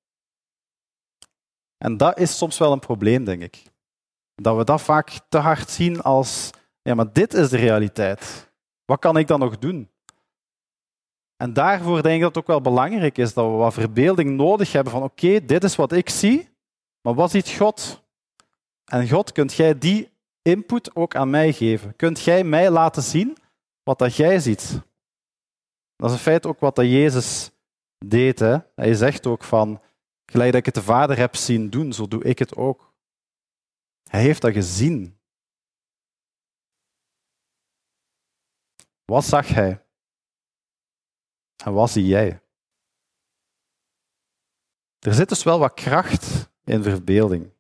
En 1.78 1.98
dat 1.98 2.18
is 2.18 2.38
soms 2.38 2.58
wel 2.58 2.72
een 2.72 2.80
probleem, 2.80 3.24
denk 3.24 3.42
ik. 3.42 3.73
Dat 4.36 4.58
we 4.58 4.64
dat 4.64 4.82
vaak 4.82 5.20
te 5.30 5.38
hard 5.38 5.70
zien 5.70 6.02
als, 6.02 6.50
ja, 6.82 6.96
maar 6.96 7.14
dit 7.14 7.34
is 7.34 7.50
de 7.50 7.58
realiteit. 7.58 8.52
Wat 8.86 9.00
kan 9.00 9.18
ik 9.18 9.28
dan 9.28 9.40
nog 9.40 9.60
doen? 9.60 9.90
En 11.38 11.54
daarvoor 11.54 12.02
denk 12.02 12.16
ik 12.16 12.22
dat 12.22 12.36
het 12.36 12.44
ook 12.44 12.50
wel 12.50 12.62
belangrijk 12.62 13.18
is 13.18 13.34
dat 13.34 13.46
we 13.46 13.52
wat 13.52 13.74
verbeelding 13.74 14.30
nodig 14.30 14.72
hebben 14.72 14.94
van 14.94 15.04
oké, 15.04 15.46
dit 15.46 15.64
is 15.64 15.76
wat 15.76 15.92
ik 15.92 16.10
zie, 16.10 16.50
maar 17.02 17.14
wat 17.14 17.32
ziet 17.32 17.50
God? 17.50 18.04
En 18.86 19.10
God, 19.10 19.32
kunt 19.32 19.54
jij 19.54 19.78
die 19.78 20.12
input 20.42 20.96
ook 20.96 21.16
aan 21.16 21.30
mij 21.30 21.54
geven? 21.54 21.96
Kunt 21.96 22.22
jij 22.22 22.44
mij 22.44 22.70
laten 22.70 23.04
zien 23.04 23.38
wat 23.84 24.00
dat 24.00 24.16
jij 24.16 24.40
ziet? 24.40 24.82
Dat 25.96 26.10
is 26.10 26.16
in 26.16 26.22
feite 26.22 26.48
ook 26.48 26.60
wat 26.60 26.76
dat 26.76 26.86
Jezus 26.86 27.52
deed. 28.06 28.40
Hè? 28.40 28.58
Hij 28.76 28.94
zegt 28.94 29.28
ook 29.28 29.44
van, 29.44 29.82
gelijk 30.26 30.52
dat 30.52 30.60
ik 30.60 30.66
het 30.66 30.76
de 30.76 30.84
Vader 30.84 31.18
heb 31.18 31.36
zien 31.36 31.70
doen, 31.70 31.94
zo 31.94 32.08
doe 32.08 32.24
ik 32.24 32.40
het 32.40 32.56
ook. 32.56 32.93
Hij 34.14 34.22
heeft 34.22 34.42
dat 34.42 34.54
gezien. 34.54 35.20
Wat 39.06 39.26
zag 39.26 39.48
hij? 39.48 39.86
En 41.64 41.74
wat 41.74 41.90
zie 41.90 42.06
jij? 42.06 42.42
Er 45.00 45.14
zit 45.14 45.30
dus 45.30 45.44
wel 45.44 45.60
wat 45.60 45.74
kracht 45.74 46.50
in 46.64 46.84
verbeelding. 46.84 47.54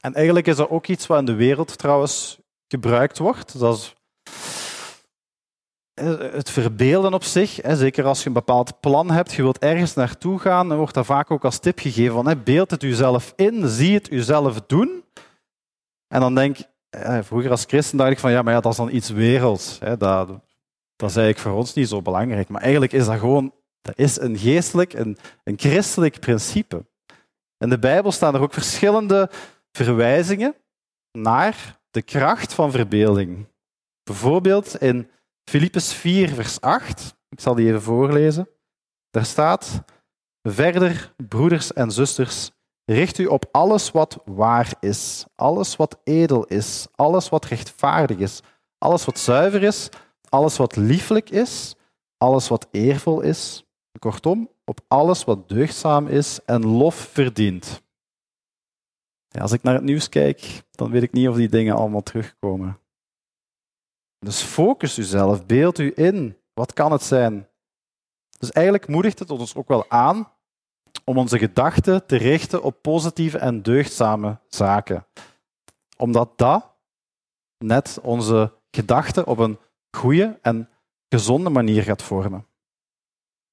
En 0.00 0.14
eigenlijk 0.14 0.46
is 0.46 0.56
dat 0.56 0.68
ook 0.68 0.86
iets 0.86 1.06
wat 1.06 1.18
in 1.18 1.24
de 1.24 1.34
wereld 1.34 1.78
trouwens 1.78 2.40
gebruikt 2.68 3.18
wordt. 3.18 3.58
Dat 3.58 3.78
is 3.78 3.94
het 6.32 6.50
verbeelden 6.50 7.14
op 7.14 7.24
zich, 7.24 7.58
zeker 7.64 8.04
als 8.04 8.20
je 8.20 8.26
een 8.26 8.32
bepaald 8.32 8.80
plan 8.80 9.10
hebt, 9.10 9.32
je 9.32 9.42
wilt 9.42 9.58
ergens 9.58 9.94
naartoe 9.94 10.38
gaan, 10.38 10.68
dan 10.68 10.78
wordt 10.78 10.94
dat 10.94 11.06
vaak 11.06 11.30
ook 11.30 11.44
als 11.44 11.58
tip 11.58 11.78
gegeven 11.78 12.24
van 12.24 12.42
beeld 12.44 12.70
het 12.70 12.82
jezelf 12.82 13.32
in, 13.36 13.68
zie 13.68 13.94
het 13.94 14.06
jezelf 14.06 14.60
doen. 14.66 15.04
En 16.08 16.20
dan 16.20 16.34
denk 16.34 16.56
vroeger 17.20 17.50
als 17.50 17.64
christen 17.64 17.98
dacht 17.98 18.10
ik 18.10 18.18
van 18.18 18.30
ja, 18.30 18.42
maar 18.42 18.54
ja, 18.54 18.60
dat 18.60 18.72
is 18.72 18.78
dan 18.78 18.94
iets 18.94 19.10
werelds. 19.10 19.78
Dat, 19.78 19.98
dat 19.98 21.10
is 21.10 21.16
eigenlijk 21.16 21.38
voor 21.38 21.52
ons 21.52 21.74
niet 21.74 21.88
zo 21.88 22.02
belangrijk. 22.02 22.48
Maar 22.48 22.62
eigenlijk 22.62 22.92
is 22.92 23.06
dat 23.06 23.18
gewoon, 23.18 23.54
dat 23.80 23.98
is 23.98 24.20
een 24.20 24.38
geestelijk, 24.38 24.92
een, 24.92 25.18
een 25.44 25.58
christelijk 25.58 26.20
principe. 26.20 26.86
In 27.58 27.68
de 27.68 27.78
Bijbel 27.78 28.12
staan 28.12 28.34
er 28.34 28.40
ook 28.40 28.52
verschillende 28.52 29.30
verwijzingen 29.72 30.54
naar 31.12 31.78
de 31.90 32.02
kracht 32.02 32.54
van 32.54 32.70
verbeelding. 32.70 33.46
Bijvoorbeeld 34.02 34.76
in 34.76 35.10
Filippus 35.50 35.92
4, 35.92 36.28
vers 36.28 36.60
8. 36.60 37.16
Ik 37.28 37.40
zal 37.40 37.54
die 37.54 37.66
even 37.66 37.82
voorlezen. 37.82 38.48
Daar 39.10 39.24
staat: 39.24 39.84
Verder, 40.42 41.14
broeders 41.28 41.72
en 41.72 41.90
zusters, 41.90 42.50
richt 42.84 43.18
u 43.18 43.26
op 43.26 43.48
alles 43.52 43.90
wat 43.90 44.22
waar 44.24 44.74
is, 44.80 45.26
alles 45.34 45.76
wat 45.76 46.00
edel 46.04 46.44
is, 46.44 46.86
alles 46.94 47.28
wat 47.28 47.44
rechtvaardig 47.44 48.16
is, 48.16 48.40
alles 48.78 49.04
wat 49.04 49.18
zuiver 49.18 49.62
is, 49.62 49.88
alles 50.28 50.56
wat 50.56 50.76
lieflijk 50.76 51.30
is, 51.30 51.74
alles 52.16 52.48
wat 52.48 52.68
eervol 52.70 53.20
is. 53.20 53.64
Kortom, 53.98 54.50
op 54.64 54.80
alles 54.88 55.24
wat 55.24 55.48
deugdzaam 55.48 56.06
is 56.06 56.40
en 56.44 56.66
lof 56.66 56.94
verdient. 56.94 57.82
Ja, 59.28 59.40
als 59.40 59.52
ik 59.52 59.62
naar 59.62 59.74
het 59.74 59.84
nieuws 59.84 60.08
kijk, 60.08 60.62
dan 60.70 60.90
weet 60.90 61.02
ik 61.02 61.12
niet 61.12 61.28
of 61.28 61.36
die 61.36 61.48
dingen 61.48 61.76
allemaal 61.76 62.02
terugkomen. 62.02 62.78
Dus 64.26 64.42
focus 64.42 64.98
uzelf, 64.98 65.46
beeld 65.46 65.78
u 65.78 65.92
in. 65.94 66.36
Wat 66.54 66.72
kan 66.72 66.92
het 66.92 67.02
zijn? 67.02 67.48
Dus 68.38 68.52
eigenlijk 68.52 68.88
moedigt 68.88 69.18
het 69.18 69.30
ons 69.30 69.54
ook 69.54 69.68
wel 69.68 69.90
aan 69.90 70.32
om 71.04 71.18
onze 71.18 71.38
gedachten 71.38 72.06
te 72.06 72.16
richten 72.16 72.62
op 72.62 72.82
positieve 72.82 73.38
en 73.38 73.62
deugdzame 73.62 74.38
zaken. 74.48 75.06
Omdat 75.96 76.38
dat 76.38 76.70
net 77.58 77.98
onze 78.02 78.52
gedachten 78.70 79.26
op 79.26 79.38
een 79.38 79.58
goede 79.96 80.38
en 80.42 80.68
gezonde 81.08 81.50
manier 81.50 81.82
gaat 81.82 82.02
vormen. 82.02 82.46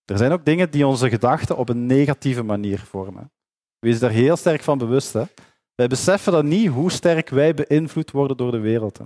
Er 0.06 0.18
zijn 0.18 0.32
ook 0.32 0.46
dingen 0.46 0.72
die 0.72 0.88
onze 0.88 1.10
gedachten 1.10 1.58
op 1.58 1.70
een 1.70 1.86
negatieve 1.86 2.44
manier 2.44 2.80
vormen. 2.80 3.32
Wees 3.80 4.00
daar 4.00 4.10
heel 4.10 4.36
sterk 4.36 4.64
van 4.64 4.78
bewust. 4.78 5.14
Hè? 5.14 5.24
Wij 5.76 5.88
beseffen 5.88 6.32
dan 6.32 6.48
niet 6.48 6.70
hoe 6.70 6.92
sterk 6.92 7.30
wij 7.30 7.54
beïnvloed 7.54 8.12
worden 8.12 8.38
door 8.38 8.52
de 8.52 8.60
wereld. 8.60 9.00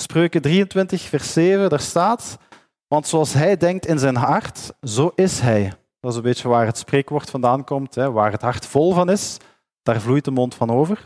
Spreuken 0.00 0.42
23, 0.42 1.02
vers 1.02 1.32
7, 1.32 1.68
daar 1.68 1.80
staat: 1.80 2.38
Want 2.88 3.06
zoals 3.06 3.32
hij 3.32 3.56
denkt 3.56 3.86
in 3.86 3.98
zijn 3.98 4.16
hart, 4.16 4.72
zo 4.82 5.12
is 5.14 5.40
hij. 5.40 5.72
Dat 6.00 6.10
is 6.10 6.16
een 6.16 6.22
beetje 6.22 6.48
waar 6.48 6.66
het 6.66 6.78
spreekwoord 6.78 7.30
vandaan 7.30 7.64
komt. 7.64 7.94
Hè? 7.94 8.10
Waar 8.10 8.32
het 8.32 8.42
hart 8.42 8.66
vol 8.66 8.92
van 8.92 9.10
is, 9.10 9.36
daar 9.82 10.00
vloeit 10.00 10.24
de 10.24 10.30
mond 10.30 10.54
van 10.54 10.70
over. 10.70 11.04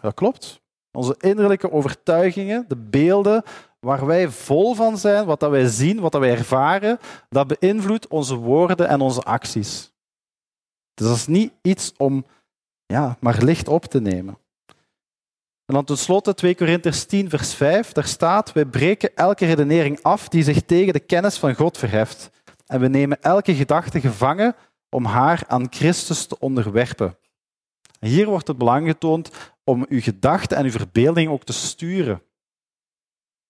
Dat 0.00 0.14
klopt. 0.14 0.60
Onze 0.92 1.14
innerlijke 1.18 1.72
overtuigingen, 1.72 2.64
de 2.68 2.76
beelden 2.76 3.42
waar 3.80 4.06
wij 4.06 4.28
vol 4.28 4.74
van 4.74 4.98
zijn, 4.98 5.26
wat 5.26 5.40
dat 5.40 5.50
wij 5.50 5.66
zien, 5.66 6.00
wat 6.00 6.12
dat 6.12 6.20
wij 6.20 6.30
ervaren, 6.30 6.98
dat 7.28 7.58
beïnvloedt 7.58 8.08
onze 8.08 8.34
woorden 8.34 8.88
en 8.88 9.00
onze 9.00 9.22
acties. 9.22 9.92
Dus 10.94 11.06
dat 11.06 11.16
is 11.16 11.26
niet 11.26 11.52
iets 11.62 11.92
om 11.96 12.26
ja, 12.86 13.16
maar 13.20 13.42
licht 13.42 13.68
op 13.68 13.84
te 13.84 14.00
nemen. 14.00 14.38
En 15.66 15.74
dan 15.74 15.84
tenslotte 15.84 16.34
2 16.34 16.54
Korinther 16.54 17.06
10, 17.06 17.28
vers 17.28 17.54
5, 17.54 17.92
daar 17.92 18.06
staat, 18.06 18.52
wij 18.52 18.64
breken 18.64 19.14
elke 19.14 19.46
redenering 19.46 20.02
af 20.02 20.28
die 20.28 20.42
zich 20.42 20.62
tegen 20.62 20.92
de 20.92 21.00
kennis 21.00 21.38
van 21.38 21.54
God 21.54 21.78
verheft. 21.78 22.30
En 22.66 22.80
we 22.80 22.88
nemen 22.88 23.22
elke 23.22 23.54
gedachte 23.54 24.00
gevangen 24.00 24.56
om 24.88 25.04
haar 25.04 25.44
aan 25.46 25.66
Christus 25.72 26.26
te 26.26 26.38
onderwerpen. 26.38 27.18
hier 28.00 28.26
wordt 28.26 28.48
het 28.48 28.58
belang 28.58 28.86
getoond 28.86 29.30
om 29.64 29.86
uw 29.88 30.00
gedachten 30.00 30.56
en 30.56 30.64
uw 30.64 30.70
verbeelding 30.70 31.30
ook 31.30 31.44
te 31.44 31.52
sturen. 31.52 32.22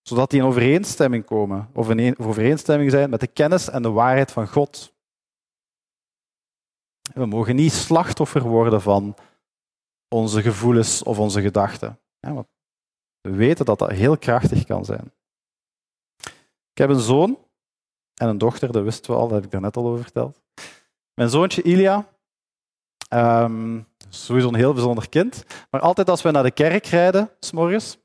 Zodat 0.01 0.29
die 0.29 0.39
in 0.39 0.45
overeenstemming 0.45 1.25
komen, 1.25 1.69
of 1.73 1.89
in 1.89 2.19
overeenstemming 2.19 2.91
zijn 2.91 3.09
met 3.09 3.19
de 3.19 3.27
kennis 3.27 3.69
en 3.69 3.81
de 3.81 3.89
waarheid 3.89 4.31
van 4.31 4.47
God. 4.47 4.93
We 7.13 7.25
mogen 7.25 7.55
niet 7.55 7.73
slachtoffer 7.73 8.41
worden 8.41 8.81
van 8.81 9.15
onze 10.07 10.41
gevoelens 10.41 11.03
of 11.03 11.19
onze 11.19 11.41
gedachten. 11.41 11.99
We 13.21 13.35
weten 13.35 13.65
dat 13.65 13.79
dat 13.79 13.91
heel 13.91 14.17
krachtig 14.17 14.65
kan 14.65 14.85
zijn. 14.85 15.11
Ik 16.71 16.77
heb 16.83 16.89
een 16.89 16.99
zoon 16.99 17.37
en 18.13 18.27
een 18.27 18.37
dochter, 18.37 18.71
dat 18.71 18.83
wisten 18.83 19.11
we 19.11 19.17
al, 19.17 19.27
dat 19.27 19.35
heb 19.35 19.45
ik 19.45 19.51
daar 19.51 19.61
net 19.61 19.77
al 19.77 19.85
over 19.87 20.03
verteld. 20.03 20.41
Mijn 21.13 21.29
zoontje 21.29 21.61
Ilia, 21.61 22.07
um, 23.09 23.87
Sowieso 24.09 24.47
een 24.47 24.55
heel 24.55 24.73
bijzonder 24.73 25.09
kind. 25.09 25.43
Maar 25.71 25.81
altijd 25.81 26.09
als 26.09 26.21
we 26.21 26.31
naar 26.31 26.43
de 26.43 26.51
kerk 26.51 26.85
rijden, 26.85 27.29
s'morgens, 27.39 27.97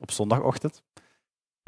op 0.00 0.10
zondagochtend, 0.10 0.82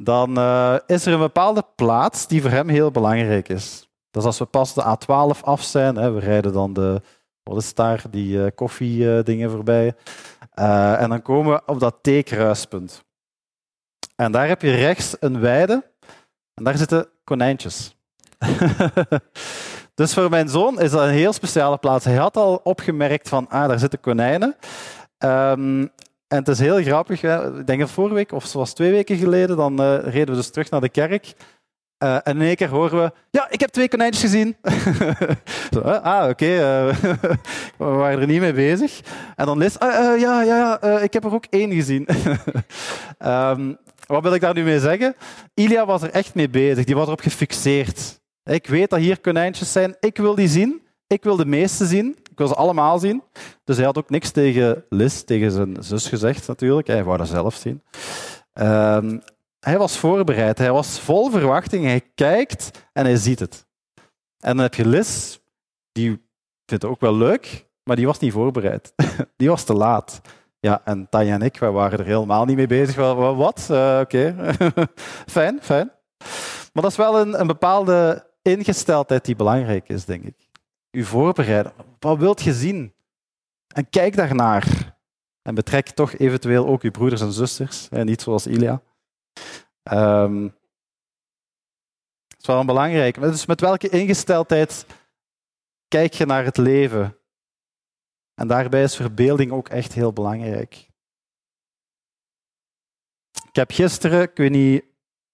dan 0.03 0.39
uh, 0.39 0.77
is 0.87 1.07
er 1.07 1.13
een 1.13 1.19
bepaalde 1.19 1.65
plaats 1.75 2.27
die 2.27 2.43
voor 2.43 2.51
hem 2.51 2.69
heel 2.69 2.91
belangrijk 2.91 3.49
is. 3.49 3.89
Dus 4.11 4.25
als 4.25 4.39
we 4.39 4.45
pas 4.45 4.75
de 4.75 4.83
A12 4.83 5.41
af 5.41 5.63
zijn, 5.63 5.97
hè, 5.97 6.11
we 6.11 6.21
rijden 6.21 6.53
dan 6.53 6.73
de, 6.73 7.03
wat 7.43 7.63
is 7.63 7.75
daar, 7.75 8.05
die 8.11 8.37
uh, 8.37 8.47
koffiedingen 8.55 9.51
voorbij, 9.51 9.95
uh, 10.55 11.01
en 11.01 11.09
dan 11.09 11.23
komen 11.23 11.53
we 11.53 11.63
op 11.67 11.81
dat 11.81 11.99
T-kruispunt. 12.03 13.05
En 14.17 14.33
daar 14.33 14.49
heb 14.49 14.63
je 14.63 14.75
rechts 14.75 15.17
een 15.21 15.41
weide 15.41 15.93
en 16.55 16.65
daar 16.65 16.77
zitten 16.77 17.09
konijntjes. 17.25 17.97
dus 19.95 20.15
voor 20.15 20.31
mijn 20.31 20.49
zoon 20.49 20.81
is 20.81 20.91
dat 20.91 21.03
een 21.03 21.15
heel 21.15 21.33
speciale 21.33 21.79
plaats. 21.79 22.05
Hij 22.05 22.17
had 22.17 22.37
al 22.37 22.61
opgemerkt 22.63 23.29
van, 23.29 23.49
ah, 23.49 23.69
daar 23.69 23.79
zitten 23.79 24.01
konijnen. 24.01 24.57
Um, 25.19 25.91
en 26.29 26.39
het 26.39 26.49
is 26.49 26.59
heel 26.59 26.83
grappig. 26.83 27.23
Ik 27.23 27.67
denk 27.67 27.81
dat 27.81 27.91
vorige 27.91 28.15
week, 28.15 28.33
of 28.33 28.45
zoals 28.45 28.73
twee 28.73 28.91
weken 28.91 29.17
geleden, 29.17 29.57
dan 29.57 29.81
uh, 29.81 29.99
reden 30.03 30.29
we 30.29 30.35
dus 30.35 30.51
terug 30.51 30.71
naar 30.71 30.81
de 30.81 30.89
kerk. 30.89 31.35
Uh, 31.99 32.15
en 32.15 32.37
in 32.37 32.43
één 32.43 32.57
keer 32.57 32.69
horen 32.69 33.03
we, 33.03 33.13
ja, 33.31 33.51
ik 33.51 33.61
heb 33.61 33.71
twee 33.71 33.89
konijntjes 33.89 34.23
gezien. 34.23 34.57
Zo, 35.75 35.81
ah, 35.81 36.29
oké, 36.29 36.45
uh, 36.45 36.95
we 37.79 37.85
waren 37.85 38.21
er 38.21 38.27
niet 38.27 38.41
mee 38.41 38.53
bezig. 38.53 39.01
En 39.37 39.47
dan 39.47 39.59
Liz, 39.59 39.77
uh, 39.83 39.89
ja, 40.21 40.43
ja, 40.43 40.79
ja 40.81 40.99
ik 40.99 41.13
heb 41.13 41.25
er 41.25 41.35
ook 41.35 41.47
één 41.51 41.73
gezien. 41.73 42.09
um, 43.27 43.77
wat 44.07 44.23
wil 44.23 44.35
ik 44.35 44.41
daar 44.41 44.55
nu 44.55 44.63
mee 44.63 44.81
zeggen? 44.81 45.15
Ilia 45.55 45.87
was 45.87 46.03
er 46.03 46.11
echt 46.11 46.35
mee 46.35 46.49
bezig, 46.49 46.85
die 46.85 46.95
was 46.95 47.07
erop 47.07 47.21
gefixeerd. 47.21 48.21
Ik 48.45 48.67
weet 48.67 48.91
dat 48.91 48.99
hier 48.99 49.21
konijntjes 49.21 49.73
zijn, 49.73 49.97
ik 50.01 50.17
wil 50.17 50.35
die 50.35 50.49
zien, 50.49 50.83
ik 51.07 51.25
wil 51.25 51.37
de 51.37 51.47
meeste 51.47 51.87
zien. 51.87 52.17
Ik 52.31 52.41
wil 52.41 52.49
ze 52.49 52.55
allemaal 52.55 52.99
zien. 52.99 53.23
Dus 53.65 53.77
hij 53.77 53.85
had 53.85 53.99
ook 53.99 54.11
niks 54.11 54.31
tegen 54.31 54.85
Liz, 54.89 55.23
tegen 55.23 55.51
zijn 55.51 55.77
zus 55.81 56.09
gezegd 56.09 56.47
natuurlijk. 56.47 56.87
Hij 56.87 57.05
wou 57.05 57.19
dat 57.19 57.29
zelf 57.29 57.55
zien. 57.55 57.83
Um, 58.55 59.23
hij 59.65 59.79
was 59.79 59.99
voorbereid. 59.99 60.59
Hij 60.59 60.73
was 60.73 61.01
vol 61.01 61.31
verwachting. 61.31 61.85
Hij 61.85 62.01
kijkt 62.15 62.71
en 62.93 63.05
hij 63.05 63.17
ziet 63.17 63.39
het. 63.39 63.67
En 64.39 64.55
dan 64.55 64.59
heb 64.59 64.75
je 64.75 64.89
Liz, 64.89 65.39
die 65.93 66.09
vindt 66.67 66.83
het 66.83 66.85
ook 66.85 67.01
wel 67.01 67.15
leuk, 67.15 67.67
maar 67.83 67.97
die 67.97 68.07
was 68.07 68.19
niet 68.19 68.33
voorbereid. 68.33 68.93
Die 69.37 69.49
was 69.49 69.65
te 69.65 69.73
laat. 69.73 70.21
Ja, 70.61 70.81
en 70.85 71.09
Tanja 71.09 71.35
en 71.35 71.43
ik, 71.43 71.59
wij 71.59 71.71
waren 71.71 71.99
er 71.99 72.05
helemaal 72.05 72.45
niet 72.45 72.57
mee 72.57 72.67
bezig. 72.67 72.97
Wat? 72.97 73.69
Uh, 73.71 73.99
Oké, 74.03 74.35
okay. 74.37 74.57
fijn, 75.37 75.59
fijn. 75.63 75.91
Maar 76.73 76.83
dat 76.83 76.91
is 76.91 76.97
wel 76.97 77.21
een, 77.21 77.41
een 77.41 77.47
bepaalde 77.47 78.27
ingesteldheid 78.43 79.25
die 79.25 79.37
belangrijk 79.37 79.89
is, 79.89 80.05
denk 80.05 80.25
ik 80.25 80.45
u 80.95 81.05
voorbereiden. 81.05 81.73
Wat 81.99 82.19
wilt 82.19 82.43
je 82.43 82.53
zien? 82.53 82.95
En 83.75 83.89
kijk 83.91 84.17
daarnaar. 84.17 84.97
En 85.43 85.55
betrek 85.55 85.89
toch 85.89 86.17
eventueel 86.17 86.67
ook 86.67 86.83
uw 86.83 86.91
broeders 86.91 87.21
en 87.21 87.33
zusters, 87.33 87.87
hè, 87.91 88.05
niet 88.05 88.23
zoals 88.23 88.47
Ilia. 88.47 88.83
Um, 89.93 90.43
dat 92.27 92.41
is 92.41 92.47
wel 92.47 92.61
een 92.61 92.67
belangrijke. 92.67 93.21
Dus 93.21 93.47
met 93.47 93.61
welke 93.61 93.89
ingesteldheid 93.89 94.87
kijk 95.89 96.13
je 96.13 96.27
naar 96.27 96.45
het 96.45 96.57
leven? 96.57 97.19
En 98.35 98.49
daarbij 98.49 98.83
is 98.83 98.97
verbeelding 98.97 99.53
ook 99.53 99.69
echt 99.69 99.93
heel 99.93 100.13
belangrijk. 100.13 100.89
Ik 103.49 103.61
heb 103.61 103.71
gisteren, 103.71 104.23
ik 104.23 104.37
weet 104.37 104.51
niet, 104.51 104.85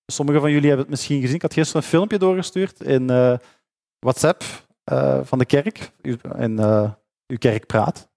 sommigen 0.06 0.40
van 0.40 0.50
jullie 0.50 0.66
hebben 0.66 0.86
het 0.86 0.94
misschien 0.94 1.20
gezien, 1.20 1.34
ik 1.34 1.42
had 1.42 1.52
gisteren 1.52 1.82
een 1.82 1.88
filmpje 1.88 2.18
doorgestuurd 2.18 2.80
in 2.80 3.10
uh, 3.10 3.38
WhatsApp 3.98 4.42
uh, 4.92 5.20
van 5.24 5.38
de 5.38 5.46
kerk, 5.46 5.92
in 6.36 6.60
uh, 6.60 6.92
uw 7.26 7.38
kerk 7.38 7.66
praat. 7.66 8.08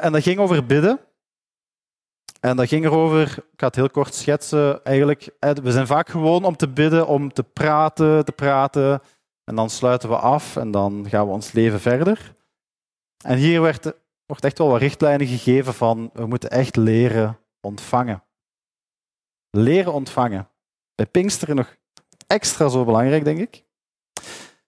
En 0.00 0.12
dat 0.12 0.22
ging 0.22 0.38
over 0.38 0.66
bidden. 0.66 1.00
En 2.40 2.56
dat 2.56 2.68
ging 2.68 2.84
erover, 2.84 3.22
ik 3.22 3.56
ga 3.56 3.66
het 3.66 3.74
heel 3.74 3.90
kort 3.90 4.14
schetsen, 4.14 4.84
eigenlijk, 4.84 5.30
we 5.40 5.72
zijn 5.72 5.86
vaak 5.86 6.08
gewoon 6.08 6.44
om 6.44 6.56
te 6.56 6.68
bidden, 6.68 7.06
om 7.06 7.32
te 7.32 7.42
praten, 7.42 8.24
te 8.24 8.32
praten, 8.32 9.00
en 9.44 9.54
dan 9.54 9.70
sluiten 9.70 10.08
we 10.08 10.16
af 10.16 10.56
en 10.56 10.70
dan 10.70 11.06
gaan 11.08 11.26
we 11.26 11.32
ons 11.32 11.52
leven 11.52 11.80
verder. 11.80 12.34
En 13.24 13.36
hier 13.36 13.60
werd, 13.60 13.92
wordt 14.26 14.44
echt 14.44 14.58
wel 14.58 14.68
wat 14.68 14.80
richtlijnen 14.80 15.26
gegeven 15.26 15.74
van, 15.74 16.10
we 16.12 16.26
moeten 16.26 16.50
echt 16.50 16.76
leren 16.76 17.38
ontvangen. 17.60 18.22
Leren 19.50 19.92
ontvangen. 19.92 20.48
Bij 20.94 21.06
Pinksteren 21.06 21.56
nog 21.56 21.76
extra 22.26 22.68
zo 22.68 22.84
belangrijk, 22.84 23.24
denk 23.24 23.38
ik. 23.38 23.64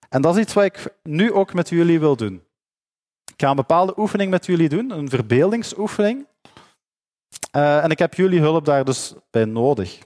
En 0.09 0.23
dat 0.23 0.37
is 0.37 0.43
iets 0.43 0.53
wat 0.53 0.65
ik 0.65 0.95
nu 1.03 1.33
ook 1.33 1.55
met 1.55 1.69
jullie 1.69 2.01
wil 2.01 2.17
doen. 2.17 2.43
Ik 3.25 3.41
ga 3.41 3.51
een 3.51 3.57
bepaalde 3.57 3.99
oefening 3.99 4.31
met 4.31 4.47
jullie 4.47 4.69
doen, 4.69 4.91
een 4.91 5.09
verbeeldingsoefening. 5.09 6.27
Uh, 7.57 7.85
en 7.85 7.91
ik 7.91 7.99
heb 7.99 8.15
jullie 8.15 8.41
hulp 8.41 8.65
daar 8.65 8.85
dus 8.85 9.15
bij 9.31 9.45
nodig. 9.45 9.99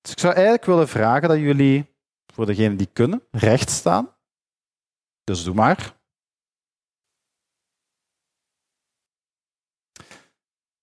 Dus 0.00 0.12
ik 0.12 0.18
zou 0.18 0.34
eigenlijk 0.34 0.64
willen 0.64 0.88
vragen 0.88 1.28
dat 1.28 1.38
jullie, 1.38 1.94
voor 2.32 2.46
degenen 2.46 2.76
die 2.76 2.88
kunnen, 2.92 3.22
recht 3.30 3.70
staan. 3.70 4.14
Dus 5.24 5.44
doe 5.44 5.54
maar. 5.54 5.94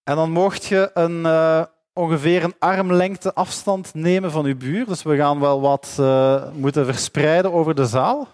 En 0.03 0.15
dan 0.15 0.31
mocht 0.31 0.65
je 0.65 0.91
een, 0.93 1.19
uh, 1.19 1.65
ongeveer 1.93 2.43
een 2.43 2.55
armlengte 2.59 3.33
afstand 3.33 3.93
nemen 3.93 4.31
van 4.31 4.45
uw 4.45 4.57
buur. 4.57 4.86
Dus 4.86 5.03
we 5.03 5.15
gaan 5.15 5.39
wel 5.39 5.62
wat 5.62 5.97
uh, 5.99 6.51
moeten 6.51 6.86
verspreiden 6.86 7.53
over 7.53 7.75
de 7.75 7.86
zaal. 7.86 8.27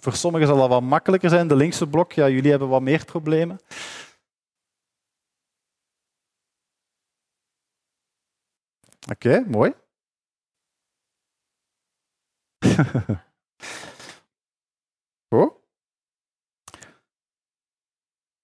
Voor 0.00 0.14
sommigen 0.14 0.46
zal 0.46 0.56
dat 0.56 0.68
wat 0.68 0.82
makkelijker 0.82 1.30
zijn. 1.30 1.48
De 1.48 1.56
linkse 1.56 1.86
blok, 1.86 2.12
ja, 2.12 2.28
jullie 2.28 2.50
hebben 2.50 2.68
wat 2.68 2.82
meer 2.82 3.04
problemen. 3.04 3.60
Oké, 9.10 9.40
mooi. 9.40 9.74
Goed. 15.28 15.52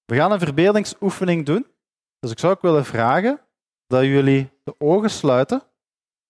We 0.04 0.14
gaan 0.14 0.32
een 0.32 0.38
verbeeldingsoefening 0.38 1.46
doen. 1.46 1.66
Dus 2.18 2.30
ik 2.30 2.38
zou 2.38 2.54
ook 2.54 2.62
willen 2.62 2.84
vragen 2.84 3.40
dat 3.86 4.02
jullie 4.02 4.50
de 4.64 4.74
ogen 4.78 5.10
sluiten. 5.10 5.62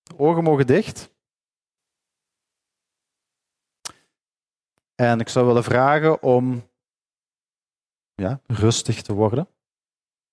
De 0.02 0.18
ogen 0.18 0.42
mogen 0.42 0.66
dicht. 0.66 1.14
En 4.94 5.20
ik 5.20 5.28
zou 5.28 5.46
willen 5.46 5.64
vragen 5.64 6.22
om 6.22 6.70
ja, 8.14 8.40
rustig 8.46 9.02
te 9.02 9.12
worden. 9.12 9.48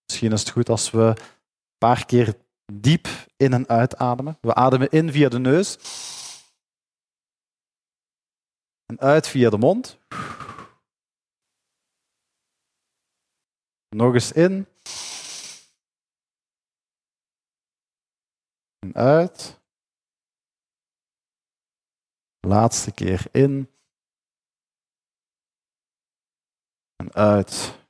Misschien 0.05 0.31
is 0.31 0.39
het 0.39 0.49
goed 0.49 0.69
als 0.69 0.91
we 0.91 1.01
een 1.01 1.77
paar 1.77 2.05
keer 2.05 2.42
diep 2.65 3.07
in 3.37 3.53
en 3.53 3.67
uitademen. 3.67 4.37
We 4.41 4.53
ademen 4.53 4.89
in 4.89 5.11
via 5.11 5.29
de 5.29 5.39
neus. 5.39 5.77
En 8.85 8.99
uit 8.99 9.27
via 9.27 9.49
de 9.49 9.57
mond. 9.57 9.97
Nog 13.89 14.13
eens 14.13 14.31
in. 14.31 14.67
En 18.79 18.93
uit. 18.95 19.61
Laatste 22.39 22.91
keer 22.91 23.27
in. 23.31 23.69
En 26.95 27.13
uit. 27.13 27.82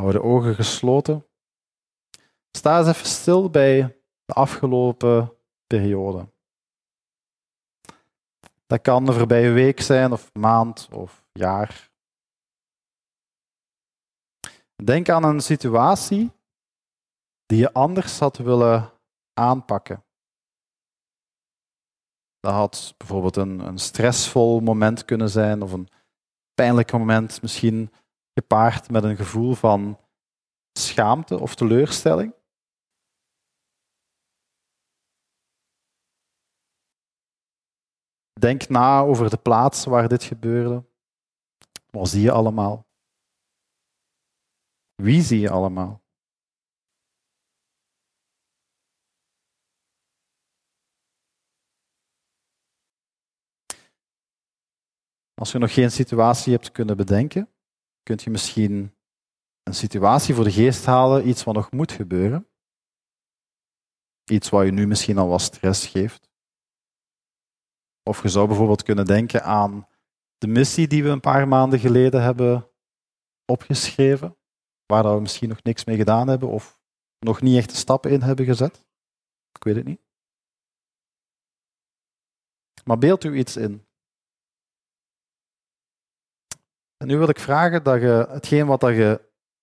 Hou 0.00 0.12
de 0.12 0.22
ogen 0.22 0.54
gesloten. 0.54 1.26
Sta 2.56 2.78
eens 2.78 2.88
even 2.88 3.06
stil 3.06 3.50
bij 3.50 4.00
de 4.24 4.32
afgelopen 4.34 5.36
periode. 5.66 6.28
Dat 8.66 8.80
kan 8.80 9.04
de 9.04 9.12
voorbije 9.12 9.50
week 9.50 9.80
zijn, 9.80 10.12
of 10.12 10.34
maand, 10.34 10.88
of 10.92 11.24
jaar. 11.32 11.90
Denk 14.84 15.08
aan 15.08 15.24
een 15.24 15.40
situatie 15.40 16.32
die 17.46 17.58
je 17.58 17.72
anders 17.72 18.18
had 18.18 18.36
willen 18.36 18.92
aanpakken. 19.32 20.04
Dat 22.38 22.52
had 22.52 22.94
bijvoorbeeld 22.96 23.36
een, 23.36 23.58
een 23.58 23.78
stressvol 23.78 24.60
moment 24.60 25.04
kunnen 25.04 25.30
zijn 25.30 25.62
of 25.62 25.72
een 25.72 25.88
pijnlijk 26.54 26.92
moment, 26.92 27.42
misschien 27.42 27.92
gepaard 28.34 28.90
met 28.90 29.04
een 29.04 29.16
gevoel 29.16 29.54
van 29.54 29.98
schaamte 30.78 31.38
of 31.38 31.54
teleurstelling. 31.54 32.34
Denk 38.40 38.68
na 38.68 39.00
over 39.00 39.30
de 39.30 39.36
plaats 39.36 39.84
waar 39.84 40.08
dit 40.08 40.22
gebeurde. 40.22 40.84
Wat 41.90 42.08
zie 42.08 42.22
je 42.22 42.32
allemaal? 42.32 42.86
Wie 44.94 45.22
zie 45.22 45.40
je 45.40 45.50
allemaal? 45.50 46.02
Als 55.34 55.52
je 55.52 55.58
nog 55.58 55.74
geen 55.74 55.90
situatie 55.90 56.52
hebt 56.52 56.72
kunnen 56.72 56.96
bedenken, 56.96 57.48
kunt 58.02 58.22
je 58.22 58.30
misschien 58.30 58.94
een 59.62 59.74
situatie 59.74 60.34
voor 60.34 60.44
de 60.44 60.52
geest 60.52 60.84
halen, 60.84 61.28
iets 61.28 61.44
wat 61.44 61.54
nog 61.54 61.70
moet 61.70 61.92
gebeuren. 61.92 62.48
Iets 64.24 64.48
wat 64.48 64.64
je 64.64 64.72
nu 64.72 64.86
misschien 64.86 65.18
al 65.18 65.28
wat 65.28 65.40
stress 65.40 65.86
geeft. 65.86 66.30
Of 68.02 68.22
je 68.22 68.28
zou 68.28 68.46
bijvoorbeeld 68.46 68.82
kunnen 68.82 69.04
denken 69.04 69.42
aan 69.42 69.88
de 70.38 70.46
missie 70.46 70.86
die 70.86 71.02
we 71.02 71.08
een 71.08 71.20
paar 71.20 71.48
maanden 71.48 71.78
geleden 71.78 72.22
hebben 72.22 72.70
opgeschreven, 73.44 74.36
waar 74.86 75.14
we 75.14 75.20
misschien 75.20 75.48
nog 75.48 75.62
niks 75.62 75.84
mee 75.84 75.96
gedaan 75.96 76.28
hebben 76.28 76.48
of 76.48 76.80
nog 77.18 77.40
niet 77.40 77.56
echt 77.56 77.74
stappen 77.74 78.10
in 78.10 78.22
hebben 78.22 78.44
gezet. 78.44 78.86
Ik 79.52 79.64
weet 79.64 79.76
het 79.76 79.84
niet. 79.84 80.00
Maar 82.84 82.98
beeld 82.98 83.24
u 83.24 83.36
iets 83.36 83.56
in. 83.56 83.86
Nu 87.04 87.18
wil 87.18 87.28
ik 87.28 87.38
vragen 87.38 87.82
dat 87.82 88.00
je 88.00 88.26
hetgeen 88.28 88.66
wat 88.66 88.80
dat 88.80 88.94
je 88.94 89.20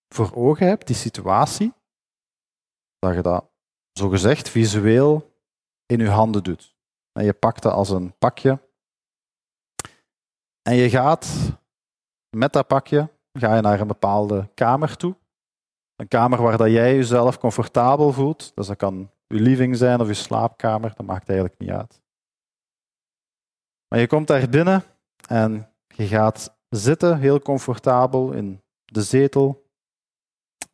voor 0.08 0.36
ogen 0.36 0.68
hebt, 0.68 0.88
die 0.88 0.96
situatie, 0.96 1.74
dat 3.00 3.16
je 3.16 3.22
dat 3.22 3.46
zogezegd 3.92 4.50
visueel 4.50 5.36
in 5.86 6.00
je 6.00 6.10
handen 6.10 6.44
doet. 6.44 6.76
En 7.12 7.26
je 7.26 7.34
pakt 7.34 7.62
dat 7.62 7.74
als 7.74 7.90
een 7.90 8.18
pakje. 8.18 8.60
En 10.62 10.76
je 10.76 10.90
gaat 10.90 11.58
met 12.36 12.54
dat 12.54 12.68
pakje 12.68 13.10
ga 13.40 13.56
je 13.56 13.62
naar 13.62 13.80
een 13.80 13.88
bepaalde 13.88 14.50
kamer 14.54 14.98
toe. 14.98 15.16
Een 15.96 16.08
kamer 16.08 16.42
waar 16.42 16.58
dat 16.58 16.72
jij 16.72 16.96
jezelf 16.96 17.38
comfortabel 17.38 18.14
voelt. 18.14 18.56
Dus 18.56 18.68
dat 18.68 18.78
kan 18.78 19.12
je 19.28 19.40
living 19.40 19.78
zijn 19.78 20.02
of 20.02 20.08
je 20.08 20.14
slaapkamer, 20.14 20.94
dat 20.96 21.06
maakt 21.06 21.30
eigenlijk 21.30 21.60
niet 21.60 21.70
uit. 21.70 22.02
Maar 23.88 24.00
je 24.00 24.08
komt 24.08 24.28
daar 24.28 24.50
binnen 24.50 24.84
en 25.28 25.74
je 25.88 26.08
gaat 26.08 26.57
zitten, 26.70 27.20
heel 27.20 27.40
comfortabel 27.40 28.32
in 28.32 28.62
de 28.86 29.02
zetel. 29.02 29.70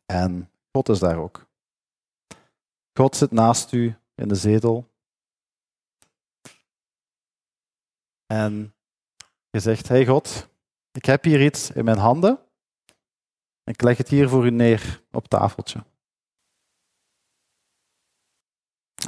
En 0.06 0.50
God 0.72 0.88
is 0.88 0.98
daar 0.98 1.18
ook. 1.18 1.46
God 2.98 3.16
zit 3.16 3.30
naast 3.30 3.72
u 3.72 3.96
in 4.14 4.28
de 4.28 4.34
zetel. 4.34 4.92
En 8.26 8.74
je 9.50 9.60
zegt, 9.60 9.88
hey 9.88 10.06
God, 10.06 10.48
ik 10.90 11.04
heb 11.04 11.24
hier 11.24 11.44
iets 11.44 11.70
in 11.70 11.84
mijn 11.84 11.98
handen. 11.98 12.38
Ik 13.64 13.82
leg 13.82 13.96
het 13.96 14.08
hier 14.08 14.28
voor 14.28 14.46
u 14.46 14.50
neer 14.50 15.02
op 15.10 15.28
tafeltje. 15.28 15.84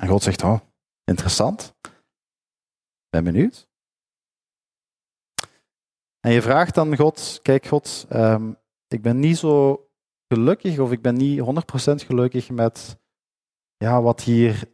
En 0.01 0.09
God 0.09 0.23
zegt, 0.23 0.43
oh, 0.43 0.61
interessant. 1.05 1.75
Ben 3.09 3.25
benieuwd. 3.25 3.69
En 6.27 6.33
je 6.33 6.43
vraagt 6.43 6.75
dan 6.75 6.97
God, 6.97 7.39
kijk 7.43 7.67
God, 7.67 8.07
um, 8.13 8.57
ik 8.89 9.03
ben 9.03 9.19
niet 9.19 9.37
zo 9.37 9.87
gelukkig 10.29 10.79
of 10.79 10.93
ik 10.93 11.03
ben 11.03 11.15
niet 11.17 11.41
100% 11.41 11.45
gelukkig 12.07 12.51
met 12.51 12.99
ja, 13.77 14.03
wat 14.03 14.21
hier 14.21 14.71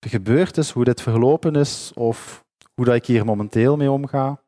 gebeurd 0.00 0.56
is, 0.56 0.70
hoe 0.70 0.84
dit 0.84 1.02
verlopen 1.02 1.54
is 1.54 1.92
of 1.92 2.44
hoe 2.74 2.84
dat 2.84 2.94
ik 2.94 3.06
hier 3.06 3.24
momenteel 3.24 3.76
mee 3.76 3.90
omga. 3.90 4.42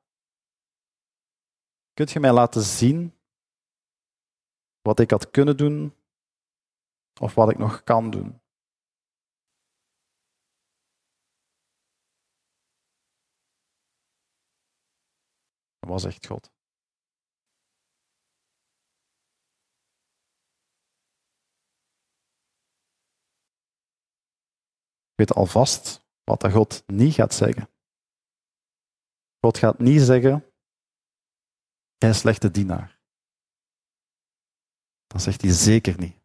Kunt 1.92 2.10
je 2.10 2.20
mij 2.20 2.32
laten 2.32 2.62
zien 2.62 3.14
wat 4.80 5.00
ik 5.00 5.10
had 5.10 5.30
kunnen 5.30 5.56
doen 5.56 5.94
of 7.20 7.34
wat 7.34 7.50
ik 7.50 7.58
nog 7.58 7.84
kan 7.84 8.10
doen? 8.10 8.40
Was 15.88 16.04
echt 16.04 16.26
God. 16.26 16.50
Ik 25.10 25.26
weet 25.26 25.34
alvast 25.34 26.06
wat 26.24 26.40
dat 26.40 26.52
God 26.52 26.82
niet 26.86 27.14
gaat 27.14 27.34
zeggen. 27.34 27.68
God 29.40 29.58
gaat 29.58 29.78
niet 29.78 30.00
zeggen, 30.00 30.52
jij 31.96 32.12
slechte 32.12 32.50
dienaar. 32.50 33.00
Dat 35.06 35.22
zegt 35.22 35.42
hij 35.42 35.50
zeker 35.50 35.98
niet. 35.98 36.16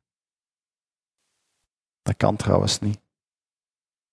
Dat 2.02 2.18
kan 2.18 2.36
trouwens 2.36 2.80
niet. 2.80 3.02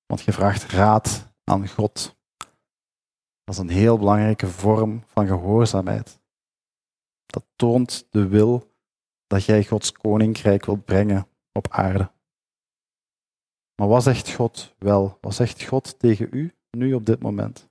Want 0.06 0.22
je 0.22 0.32
vraagt 0.32 0.62
raad 0.72 1.32
aan 1.44 1.68
God. 1.68 2.19
Dat 3.50 3.58
is 3.58 3.64
een 3.64 3.78
heel 3.78 3.98
belangrijke 3.98 4.46
vorm 4.46 5.04
van 5.06 5.26
gehoorzaamheid. 5.26 6.20
Dat 7.26 7.44
toont 7.56 8.06
de 8.10 8.28
wil 8.28 8.74
dat 9.26 9.44
jij 9.44 9.64
Gods 9.64 9.92
koninkrijk 9.92 10.64
wilt 10.64 10.84
brengen 10.84 11.28
op 11.52 11.68
aarde. 11.68 12.12
Maar 13.74 13.88
wat 13.88 14.02
zegt 14.02 14.34
God 14.34 14.74
wel? 14.78 15.18
Wat 15.20 15.34
zegt 15.34 15.64
God 15.64 15.98
tegen 15.98 16.28
u 16.30 16.54
nu 16.70 16.94
op 16.94 17.06
dit 17.06 17.20
moment? 17.20 17.68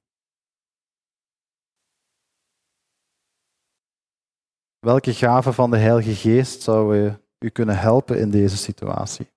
Welke 4.80 5.14
gave 5.14 5.54
van 5.54 5.72
de 5.72 5.78
Heilige 5.78 6.16
Geest 6.16 6.62
zou 6.62 7.14
u 7.40 7.50
kunnen 7.50 7.78
helpen 7.78 8.20
in 8.20 8.32
deze 8.32 8.58
situatie? 8.58 9.32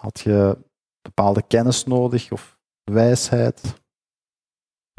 Had 0.00 0.20
je 0.20 0.58
bepaalde 1.00 1.46
kennis 1.46 1.84
nodig 1.84 2.32
of 2.32 2.55
wijsheid? 2.92 3.82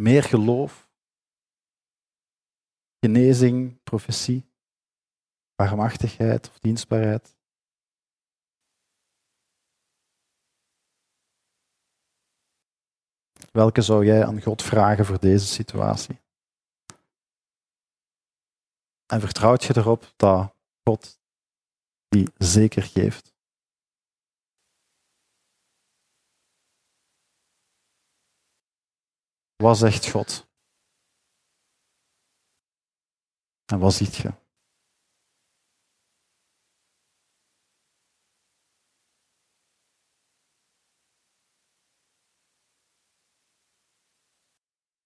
Meer 0.01 0.23
geloof? 0.23 0.89
Genezing, 2.99 3.83
profetie? 3.83 4.45
Barmachtigheid 5.55 6.49
of 6.49 6.59
dienstbaarheid? 6.59 7.35
Welke 13.51 13.81
zou 13.81 14.05
jij 14.05 14.25
aan 14.25 14.41
God 14.41 14.61
vragen 14.63 15.05
voor 15.05 15.19
deze 15.19 15.45
situatie? 15.45 16.19
En 19.05 19.19
vertrouwt 19.19 19.63
je 19.63 19.77
erop 19.77 20.13
dat 20.15 20.55
God 20.83 21.19
die 22.07 22.29
zeker 22.37 22.83
geeft? 22.83 23.36
Wat 29.57 29.77
zegt 29.77 30.11
God? 30.11 30.47
En 33.65 33.79
wat 33.79 33.93
ziet 33.93 34.15
je? 34.15 34.33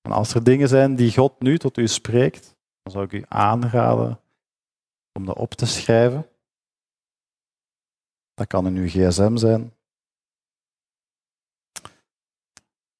Als 0.01 0.33
er 0.33 0.43
dingen 0.43 0.67
zijn 0.67 0.95
die 0.95 1.13
God 1.13 1.39
nu 1.39 1.57
tot 1.57 1.77
u 1.77 1.87
spreekt, 1.87 2.57
dan 2.81 2.91
zou 2.91 3.05
ik 3.05 3.11
u 3.11 3.25
aanraden 3.27 4.21
om 5.11 5.25
dat 5.25 5.37
op 5.37 5.51
te 5.51 5.65
schrijven. 5.65 6.29
Dat 8.33 8.47
kan 8.47 8.67
in 8.67 8.75
uw 8.75 8.87
gsm 8.87 9.35
zijn. 9.35 9.73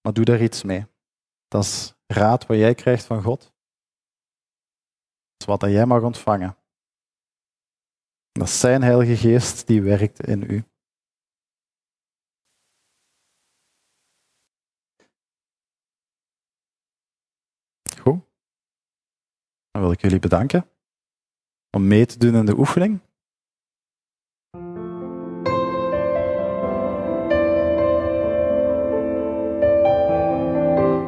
Maar 0.01 0.13
doe 0.13 0.25
daar 0.25 0.41
iets 0.41 0.63
mee. 0.63 0.85
Dat 1.51 1.63
is 1.63 1.93
raad 2.07 2.45
wat 2.45 2.57
jij 2.57 2.75
krijgt 2.75 3.05
van 3.05 3.23
God. 3.23 3.41
Dat 3.41 3.49
is 5.37 5.45
wat 5.45 5.61
jij 5.61 5.85
mag 5.85 6.03
ontvangen. 6.03 6.57
Dat 8.31 8.47
is 8.47 8.59
zijn 8.59 8.81
Heilige 8.81 9.17
Geest 9.17 9.67
die 9.67 9.81
werkt 9.81 10.27
in 10.27 10.41
u. 10.51 10.63
Dan 19.71 19.81
wil 19.81 19.91
ik 19.91 20.01
jullie 20.01 20.19
bedanken 20.19 20.69
om 21.69 21.87
mee 21.87 22.05
te 22.05 22.17
doen 22.17 22.35
in 22.35 22.45
de 22.45 22.57
oefening. 22.57 22.99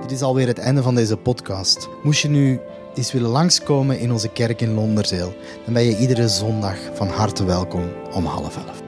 Dit 0.03 0.11
is 0.11 0.21
alweer 0.21 0.47
het 0.47 0.57
einde 0.57 0.81
van 0.81 0.95
deze 0.95 1.17
podcast. 1.17 1.89
Moest 2.01 2.21
je 2.21 2.29
nu 2.29 2.59
eens 2.95 3.11
willen 3.11 3.29
langskomen 3.29 3.99
in 3.99 4.11
onze 4.11 4.29
kerk 4.29 4.61
in 4.61 4.73
Londerzeel, 4.73 5.33
dan 5.65 5.73
ben 5.73 5.83
je 5.83 5.97
iedere 5.97 6.27
zondag 6.27 6.77
van 6.93 7.07
harte 7.07 7.45
welkom 7.45 7.91
om 8.13 8.25
half 8.25 8.57
elf. 8.57 8.82